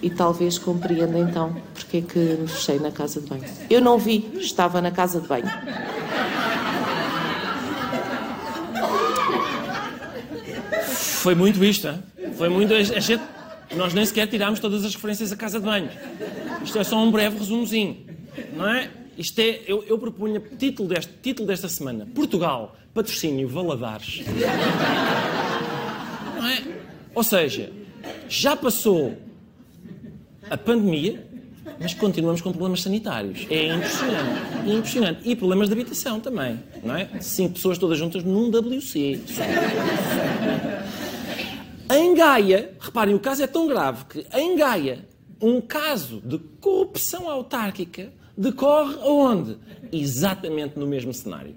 E 0.01 0.09
talvez 0.09 0.57
compreenda 0.57 1.17
então 1.17 1.55
porque 1.73 1.97
é 1.97 2.01
que 2.01 2.19
me 2.19 2.47
fechei 2.47 2.79
na 2.79 2.91
casa 2.91 3.21
de 3.21 3.27
banho. 3.27 3.43
Eu 3.69 3.81
não 3.81 3.97
vi, 3.97 4.29
estava 4.39 4.81
na 4.81 4.91
casa 4.91 5.21
de 5.21 5.27
banho. 5.27 5.45
Foi 11.27 11.35
muito 11.35 11.61
isto, 11.61 11.89
hein? 11.89 12.01
foi 12.37 12.47
muito. 12.47 12.73
A 12.73 12.81
gente, 12.81 13.21
nós 13.75 13.93
nem 13.93 14.05
sequer 14.05 14.27
tirámos 14.27 14.61
todas 14.61 14.85
as 14.85 14.95
referências 14.95 15.29
à 15.29 15.35
casa 15.35 15.59
de 15.59 15.65
banho. 15.65 15.89
Isto 16.63 16.79
é 16.79 16.85
só 16.85 17.03
um 17.03 17.11
breve 17.11 17.37
resumozinho, 17.37 17.97
não 18.55 18.65
é? 18.65 18.89
Isto 19.17 19.37
é, 19.39 19.59
eu, 19.67 19.83
eu 19.83 19.99
propunha 19.99 20.39
título, 20.57 20.87
deste, 20.87 21.11
título 21.21 21.45
desta 21.45 21.67
semana: 21.67 22.07
Portugal, 22.15 22.77
patrocínio 22.93 23.45
Valadares. 23.49 24.21
Não 26.37 26.47
é? 26.47 26.63
Ou 27.13 27.23
seja, 27.23 27.73
já 28.29 28.55
passou 28.55 29.17
a 30.49 30.55
pandemia, 30.55 31.27
mas 31.77 31.93
continuamos 31.93 32.39
com 32.39 32.51
problemas 32.51 32.81
sanitários. 32.81 33.45
É 33.49 33.73
impressionante. 33.73 34.41
É 34.65 34.73
impressionante. 34.73 35.29
E 35.29 35.35
problemas 35.35 35.67
de 35.67 35.73
habitação 35.73 36.21
também, 36.21 36.57
não 36.81 36.95
é? 36.95 37.09
Cinco 37.19 37.55
pessoas 37.55 37.77
todas 37.77 37.97
juntas 37.97 38.23
num 38.23 38.49
WC. 38.49 39.19
Em 42.17 42.19
Gaia, 42.19 42.71
reparem, 42.79 43.13
o 43.13 43.19
caso 43.19 43.43
é 43.43 43.47
tão 43.47 43.67
grave 43.67 44.05
que 44.05 44.25
em 44.33 44.55
Gaia, 44.55 45.07
um 45.39 45.61
caso 45.61 46.19
de 46.19 46.39
corrupção 46.59 47.29
autárquica 47.29 48.11
decorre 48.35 48.95
aonde? 49.03 49.59
Exatamente 49.91 50.79
no 50.79 50.87
mesmo 50.87 51.13
cenário. 51.13 51.55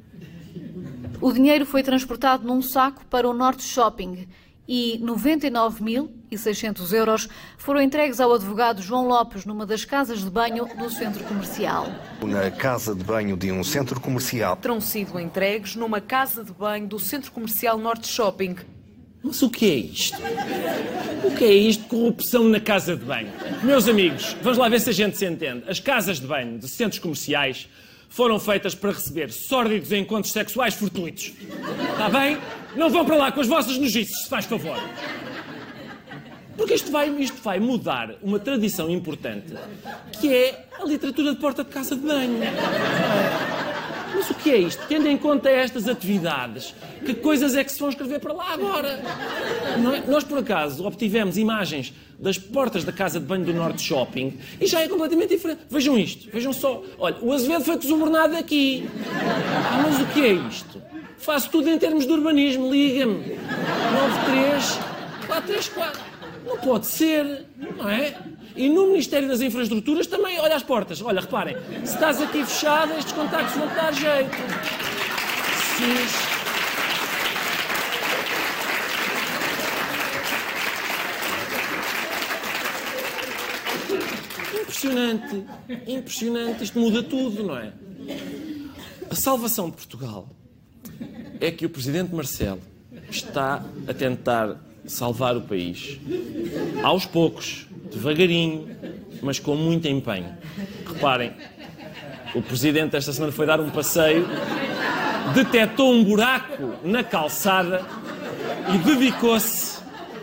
O 1.18 1.32
dinheiro 1.32 1.64
foi 1.64 1.82
transportado 1.82 2.46
num 2.46 2.60
saco 2.60 3.06
para 3.06 3.26
o 3.26 3.32
Norte 3.32 3.62
Shopping 3.62 4.28
e 4.68 5.00
99.600 5.02 6.92
euros 6.92 7.26
foram 7.56 7.80
entregues 7.80 8.20
ao 8.20 8.34
advogado 8.34 8.82
João 8.82 9.08
Lopes 9.08 9.46
numa 9.46 9.64
das 9.64 9.86
casas 9.86 10.18
de 10.18 10.28
banho 10.28 10.68
do 10.76 10.90
centro 10.90 11.24
comercial. 11.24 11.86
Na 12.20 12.50
casa 12.50 12.94
de 12.94 13.02
banho 13.02 13.34
de 13.34 13.50
um 13.50 13.64
centro 13.64 13.98
comercial. 13.98 14.56
Terão 14.56 14.78
sido 14.78 15.18
entregues 15.18 15.74
numa 15.74 16.02
casa 16.02 16.44
de 16.44 16.52
banho 16.52 16.86
do 16.86 16.98
centro 16.98 17.32
comercial 17.32 17.78
Norte 17.78 18.08
Shopping. 18.08 18.56
Mas 19.22 19.42
o 19.42 19.50
que 19.50 19.70
é 19.70 19.74
isto? 19.74 20.18
O 21.24 21.36
que 21.36 21.44
é 21.44 21.52
isto? 21.52 21.84
Corrupção 21.84 22.44
na 22.44 22.58
casa 22.58 22.96
de 22.96 23.04
banho. 23.04 23.30
Meus 23.62 23.86
amigos, 23.86 24.34
vamos 24.42 24.58
lá 24.58 24.68
ver 24.68 24.80
se 24.80 24.90
a 24.90 24.92
gente 24.92 25.16
se 25.18 25.26
entende. 25.26 25.62
As 25.68 25.78
casas 25.78 26.18
de 26.18 26.26
banho 26.26 26.58
de 26.58 26.66
centros 26.66 26.98
comerciais 26.98 27.68
foram 28.08 28.40
feitas 28.40 28.74
para 28.74 28.92
receber 28.92 29.30
sórdidos 29.30 29.92
encontros 29.92 30.32
sexuais 30.32 30.74
fortuitos. 30.74 31.32
Está 31.92 32.08
bem? 32.08 32.38
Não 32.74 32.88
vão 32.88 33.04
para 33.04 33.16
lá 33.16 33.32
com 33.32 33.40
as 33.40 33.46
vossas 33.46 33.76
nojices, 33.76 34.22
se 34.22 34.28
faz 34.28 34.46
favor. 34.46 34.76
Porque 36.56 36.74
isto 36.74 36.90
vai, 36.90 37.08
isto 37.20 37.40
vai 37.42 37.60
mudar 37.60 38.14
uma 38.22 38.38
tradição 38.38 38.90
importante, 38.90 39.54
que 40.20 40.32
é 40.32 40.66
a 40.78 40.84
literatura 40.84 41.34
de 41.34 41.40
porta 41.40 41.62
de 41.62 41.70
casa 41.70 41.94
de 41.94 42.02
banho. 42.06 42.38
Mas 44.20 44.28
o 44.28 44.34
que 44.34 44.50
é 44.50 44.58
isto? 44.58 44.86
Tendo 44.86 45.08
em 45.08 45.16
conta 45.16 45.48
estas 45.48 45.88
atividades, 45.88 46.74
que 47.06 47.14
coisas 47.14 47.54
é 47.54 47.64
que 47.64 47.72
se 47.72 47.80
vão 47.80 47.88
escrever 47.88 48.20
para 48.20 48.34
lá 48.34 48.52
agora? 48.52 48.88
É? 48.88 50.10
Nós, 50.10 50.24
por 50.24 50.36
acaso, 50.36 50.84
obtivemos 50.86 51.38
imagens 51.38 51.94
das 52.18 52.36
portas 52.36 52.84
da 52.84 52.92
casa 52.92 53.18
de 53.18 53.24
banho 53.24 53.46
do 53.46 53.54
Norte 53.54 53.80
Shopping 53.80 54.38
e 54.60 54.66
já 54.66 54.82
é 54.82 54.88
completamente 54.88 55.30
diferente. 55.30 55.62
Vejam 55.70 55.98
isto, 55.98 56.30
vejam 56.30 56.52
só. 56.52 56.82
Olha, 56.98 57.16
o 57.22 57.32
Azevedo 57.32 57.64
foi 57.64 57.78
desobernado 57.78 58.36
aqui. 58.36 58.86
Ah, 59.10 59.84
mas 59.84 59.98
o 59.98 60.06
que 60.12 60.20
é 60.20 60.32
isto? 60.34 60.82
Faço 61.16 61.48
tudo 61.48 61.70
em 61.70 61.78
termos 61.78 62.06
de 62.06 62.12
urbanismo, 62.12 62.70
liga-me. 62.70 63.38
93 63.94 64.78
434. 65.26 66.00
Não 66.44 66.58
pode 66.58 66.86
ser, 66.86 67.46
não 67.74 67.88
é? 67.88 68.18
E 68.56 68.68
no 68.68 68.88
Ministério 68.88 69.28
das 69.28 69.40
Infraestruturas 69.40 70.06
também, 70.06 70.38
olha 70.38 70.56
as 70.56 70.62
portas. 70.62 71.00
Olha, 71.02 71.20
reparem, 71.20 71.56
se 71.84 71.94
estás 71.94 72.20
aqui 72.20 72.44
fechada, 72.44 72.98
estes 72.98 73.12
contactos 73.12 73.54
vão 73.54 73.66
dar 73.68 73.92
jeito. 73.92 74.36
Sim. 75.76 76.30
Impressionante, 84.60 85.44
impressionante. 85.86 86.64
Isto 86.64 86.78
muda 86.78 87.02
tudo, 87.02 87.42
não 87.44 87.56
é? 87.56 87.72
A 89.10 89.14
salvação 89.14 89.68
de 89.68 89.76
Portugal 89.76 90.28
é 91.40 91.50
que 91.50 91.66
o 91.66 91.70
Presidente 91.70 92.14
Marcelo 92.14 92.60
está 93.10 93.64
a 93.86 93.94
tentar 93.94 94.56
salvar 94.86 95.36
o 95.36 95.42
país 95.42 95.98
aos 96.82 97.06
poucos 97.06 97.66
devagarinho, 97.90 98.68
mas 99.22 99.38
com 99.38 99.54
muito 99.54 99.86
empenho. 99.88 100.34
Reparem, 100.86 101.32
o 102.34 102.42
presidente 102.42 102.96
esta 102.96 103.12
semana 103.12 103.32
foi 103.32 103.46
dar 103.46 103.60
um 103.60 103.70
passeio, 103.70 104.26
detectou 105.34 105.92
um 105.92 106.04
buraco 106.04 106.74
na 106.84 107.02
calçada 107.02 107.82
e 108.72 108.78
dedicou-se 108.78 109.80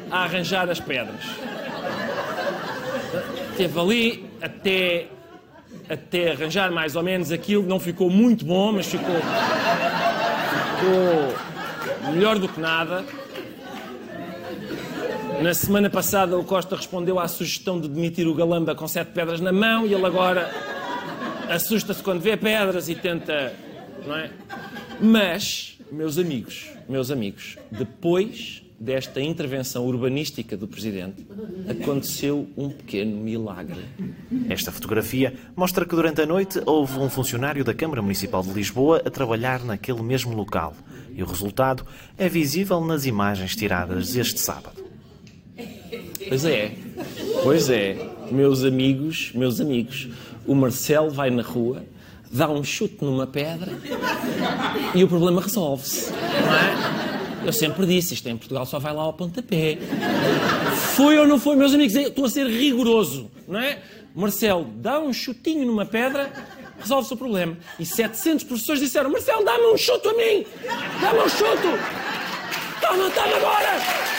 a 0.09 0.23
arranjar 0.23 0.69
as 0.69 0.79
pedras. 0.79 1.21
Esteve 3.51 3.79
ali 3.79 4.29
até, 4.41 5.07
até 5.89 6.31
arranjar 6.31 6.71
mais 6.71 6.95
ou 6.95 7.03
menos 7.03 7.31
aquilo, 7.31 7.67
não 7.67 7.79
ficou 7.79 8.09
muito 8.09 8.45
bom, 8.45 8.71
mas 8.71 8.85
ficou, 8.87 9.15
ficou 10.75 12.13
melhor 12.13 12.39
do 12.39 12.47
que 12.47 12.59
nada. 12.59 13.03
Na 15.41 15.53
semana 15.53 15.87
passada, 15.87 16.37
o 16.37 16.43
Costa 16.43 16.75
respondeu 16.75 17.19
à 17.19 17.27
sugestão 17.27 17.79
de 17.79 17.87
demitir 17.87 18.27
o 18.27 18.33
Galamba 18.33 18.73
com 18.73 18.87
sete 18.87 19.11
pedras 19.11 19.39
na 19.39 19.51
mão 19.51 19.85
e 19.85 19.93
ele 19.93 20.05
agora 20.05 20.51
assusta-se 21.47 22.01
quando 22.01 22.21
vê 22.21 22.35
pedras 22.35 22.89
e 22.89 22.95
tenta. 22.95 23.53
Não 24.05 24.15
é? 24.15 24.31
Mas, 24.99 25.77
meus 25.91 26.17
amigos, 26.17 26.71
meus 26.89 27.11
amigos, 27.11 27.55
depois 27.69 28.63
desta 28.79 29.21
intervenção 29.21 29.85
urbanística 29.85 30.57
do 30.57 30.67
Presidente, 30.67 31.25
aconteceu 31.69 32.47
um 32.57 32.69
pequeno 32.69 33.17
milagre. 33.17 33.85
Esta 34.49 34.71
fotografia 34.71 35.35
mostra 35.55 35.85
que 35.85 35.95
durante 35.95 36.21
a 36.21 36.25
noite 36.25 36.61
houve 36.65 36.97
um 36.97 37.09
funcionário 37.09 37.63
da 37.63 37.75
Câmara 37.75 38.01
Municipal 38.01 38.41
de 38.41 38.51
Lisboa 38.51 39.03
a 39.05 39.09
trabalhar 39.09 39.63
naquele 39.63 40.01
mesmo 40.01 40.35
local. 40.35 40.73
E 41.13 41.21
o 41.21 41.27
resultado 41.27 41.85
é 42.17 42.27
visível 42.27 42.81
nas 42.81 43.05
imagens 43.05 43.55
tiradas 43.55 44.15
este 44.15 44.39
sábado. 44.39 44.96
Pois 46.27 46.45
é, 46.45 46.71
pois 47.43 47.69
é, 47.69 47.97
meus 48.31 48.63
amigos, 48.63 49.31
meus 49.33 49.59
amigos, 49.59 50.09
o 50.45 50.53
Marcelo 50.53 51.09
vai 51.09 51.29
na 51.29 51.41
rua, 51.41 51.83
dá 52.31 52.49
um 52.49 52.63
chute 52.63 52.97
numa 53.01 53.25
pedra 53.25 53.71
e 54.93 55.03
o 55.03 55.07
problema 55.07 55.41
resolve-se, 55.41 56.11
não 56.11 56.53
é? 56.53 56.97
Eu 57.45 57.53
sempre 57.53 57.85
disse, 57.85 58.13
isto 58.13 58.27
em 58.27 58.35
Portugal 58.35 58.65
só 58.65 58.77
vai 58.77 58.93
lá 58.93 59.03
ao 59.03 59.13
pontapé. 59.13 59.77
Foi 60.95 61.17
ou 61.17 61.25
não 61.25 61.39
foi, 61.39 61.55
meus 61.55 61.73
amigos? 61.73 61.95
Estou 61.95 62.25
a 62.25 62.29
ser 62.29 62.45
rigoroso, 62.45 63.31
não 63.47 63.59
é? 63.59 63.79
Marcelo 64.13 64.65
dá 64.75 64.99
um 64.99 65.13
chutinho 65.13 65.65
numa 65.65 65.85
pedra, 65.85 66.29
resolve-se 66.79 67.13
o 67.13 67.17
problema. 67.17 67.57
E 67.79 67.85
700 67.85 68.43
professores 68.43 68.81
disseram: 68.81 69.09
Marcelo, 69.11 69.45
dá-me 69.45 69.65
um 69.67 69.77
chute 69.77 70.07
a 70.07 70.13
mim! 70.13 70.45
Dá-me 70.99 71.19
um 71.19 71.29
chute! 71.29 71.67
Toma, 72.81 73.09
toma 73.11 73.37
agora! 73.37 74.16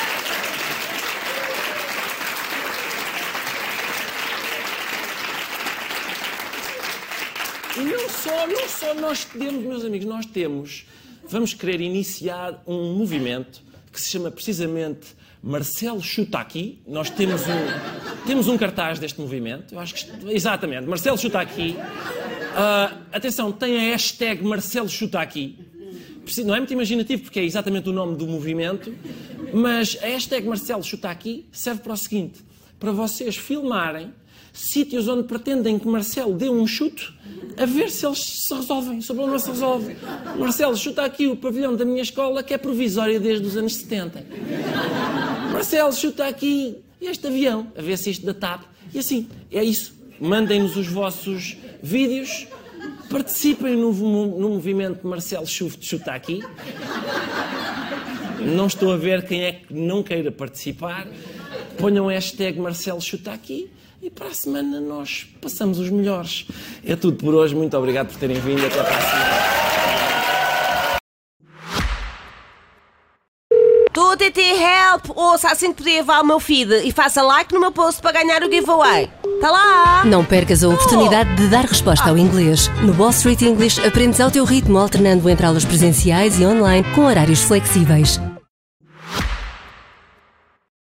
Não 7.84 8.08
só, 8.08 8.46
não 8.46 8.68
só 8.68 8.94
nós 8.94 9.24
temos, 9.24 9.64
meus 9.64 9.84
amigos, 9.84 10.06
nós 10.06 10.26
temos, 10.26 10.86
vamos 11.28 11.54
querer 11.54 11.80
iniciar 11.80 12.62
um 12.66 12.94
movimento 12.94 13.62
que 13.92 14.00
se 14.00 14.10
chama 14.10 14.30
precisamente 14.30 15.16
Marcelo 15.42 16.02
Chuta 16.02 16.38
Aqui. 16.38 16.80
Nós 16.86 17.10
temos 17.10 17.42
um, 17.42 18.26
temos 18.26 18.48
um 18.48 18.58
cartaz 18.58 18.98
deste 18.98 19.20
movimento. 19.20 19.74
Eu 19.74 19.78
acho 19.78 19.94
que. 19.94 20.32
Exatamente, 20.32 20.86
Marcelo 20.86 21.16
Chuta 21.18 21.40
Aqui. 21.40 21.76
Uh, 21.78 22.98
atenção, 23.12 23.52
tem 23.52 23.76
a 23.76 23.80
hashtag 23.92 24.42
Marcelo 24.44 24.88
Chuta 24.88 25.20
Aqui. 25.20 25.58
Não 26.44 26.54
é 26.54 26.58
muito 26.58 26.72
imaginativo 26.72 27.22
porque 27.22 27.40
é 27.40 27.44
exatamente 27.44 27.88
o 27.88 27.92
nome 27.92 28.16
do 28.16 28.26
movimento, 28.26 28.94
mas 29.52 29.96
a 30.02 30.06
hashtag 30.06 30.46
Marcelo 30.46 30.82
Chuta 30.82 31.08
Aqui 31.08 31.46
serve 31.52 31.80
para 31.80 31.92
o 31.92 31.96
seguinte: 31.96 32.44
para 32.78 32.92
vocês 32.92 33.36
filmarem 33.36 34.12
sítios 34.52 35.08
onde 35.08 35.24
pretendem 35.24 35.78
que 35.78 35.86
Marcelo 35.86 36.34
dê 36.34 36.48
um 36.48 36.66
chute 36.66 37.12
a 37.56 37.66
ver 37.66 37.90
se 37.90 38.06
eles 38.06 38.18
se 38.18 38.54
resolvem, 38.54 39.00
se 39.00 39.10
o 39.10 39.14
problema 39.14 39.38
se 39.38 39.50
resolve. 39.50 39.96
Marcelo, 40.38 40.76
chuta 40.76 41.02
aqui 41.02 41.26
o 41.26 41.36
pavilhão 41.36 41.74
da 41.74 41.84
minha 41.84 42.02
escola 42.02 42.42
que 42.42 42.54
é 42.54 42.58
provisório 42.58 43.18
desde 43.20 43.46
os 43.46 43.56
anos 43.56 43.74
70. 43.74 44.24
Marcelo, 45.52 45.92
chuta 45.92 46.26
aqui 46.26 46.78
este 47.00 47.26
avião, 47.26 47.72
a 47.76 47.82
ver 47.82 47.96
se 47.98 48.10
isto 48.10 48.24
da 48.24 48.34
TAP. 48.34 48.62
E 48.94 48.98
assim, 48.98 49.28
é 49.50 49.62
isso. 49.62 49.92
Mandem-nos 50.20 50.76
os 50.76 50.86
vossos 50.86 51.56
vídeos, 51.82 52.46
participem 53.10 53.76
no, 53.76 53.92
no 53.92 54.48
movimento 54.50 55.06
Marcelo 55.06 55.46
Chuta 55.46 56.12
aqui. 56.12 56.42
Não 58.40 58.66
estou 58.66 58.92
a 58.92 58.96
ver 58.96 59.26
quem 59.26 59.42
é 59.42 59.52
que 59.52 59.74
não 59.74 60.02
queira 60.02 60.30
participar. 60.30 61.08
Ponham 61.76 62.06
hashtag 62.06 62.58
Marcelo 62.58 63.00
Chuta 63.00 63.32
aqui 63.32 63.70
e 64.02 64.10
para 64.10 64.28
a 64.28 64.34
semana 64.34 64.80
nós 64.80 65.26
passamos 65.40 65.78
os 65.78 65.90
melhores. 65.90 66.46
É 66.84 66.96
tudo 66.96 67.16
por 67.16 67.34
hoje. 67.34 67.54
Muito 67.54 67.76
obrigado 67.76 68.08
por 68.08 68.18
terem 68.18 68.38
vindo. 68.40 68.64
Até 68.64 68.82
para 68.82 68.96
a 68.96 69.00
semana. 69.00 69.48
Tô 73.92 74.16
TT 74.16 74.40
Help! 74.40 75.16
Ouça 75.16 75.48
assim 75.48 75.72
que 75.72 75.78
podia 75.82 75.98
levar 75.98 76.22
o 76.22 76.26
meu 76.26 76.38
feed 76.38 76.72
e 76.84 76.92
faça 76.92 77.20
like 77.20 77.52
no 77.52 77.58
meu 77.60 77.72
post 77.72 78.00
para 78.00 78.12
ganhar 78.12 78.42
o 78.44 78.50
giveaway. 78.50 79.10
Tá 79.40 79.50
lá! 79.50 80.04
Não 80.04 80.24
percas 80.24 80.62
a 80.62 80.68
oportunidade 80.68 81.34
de 81.34 81.48
dar 81.48 81.64
resposta 81.64 82.08
ao 82.08 82.16
inglês. 82.16 82.68
No 82.82 82.92
Wall 82.96 83.10
Street 83.10 83.42
English 83.42 83.84
aprendes 83.84 84.20
ao 84.20 84.30
teu 84.30 84.44
ritmo, 84.44 84.78
alternando 84.78 85.28
entre 85.28 85.44
aulas 85.44 85.64
presenciais 85.64 86.38
e 86.38 86.46
online 86.46 86.86
com 86.94 87.06
horários 87.06 87.42
flexíveis. 87.42 88.20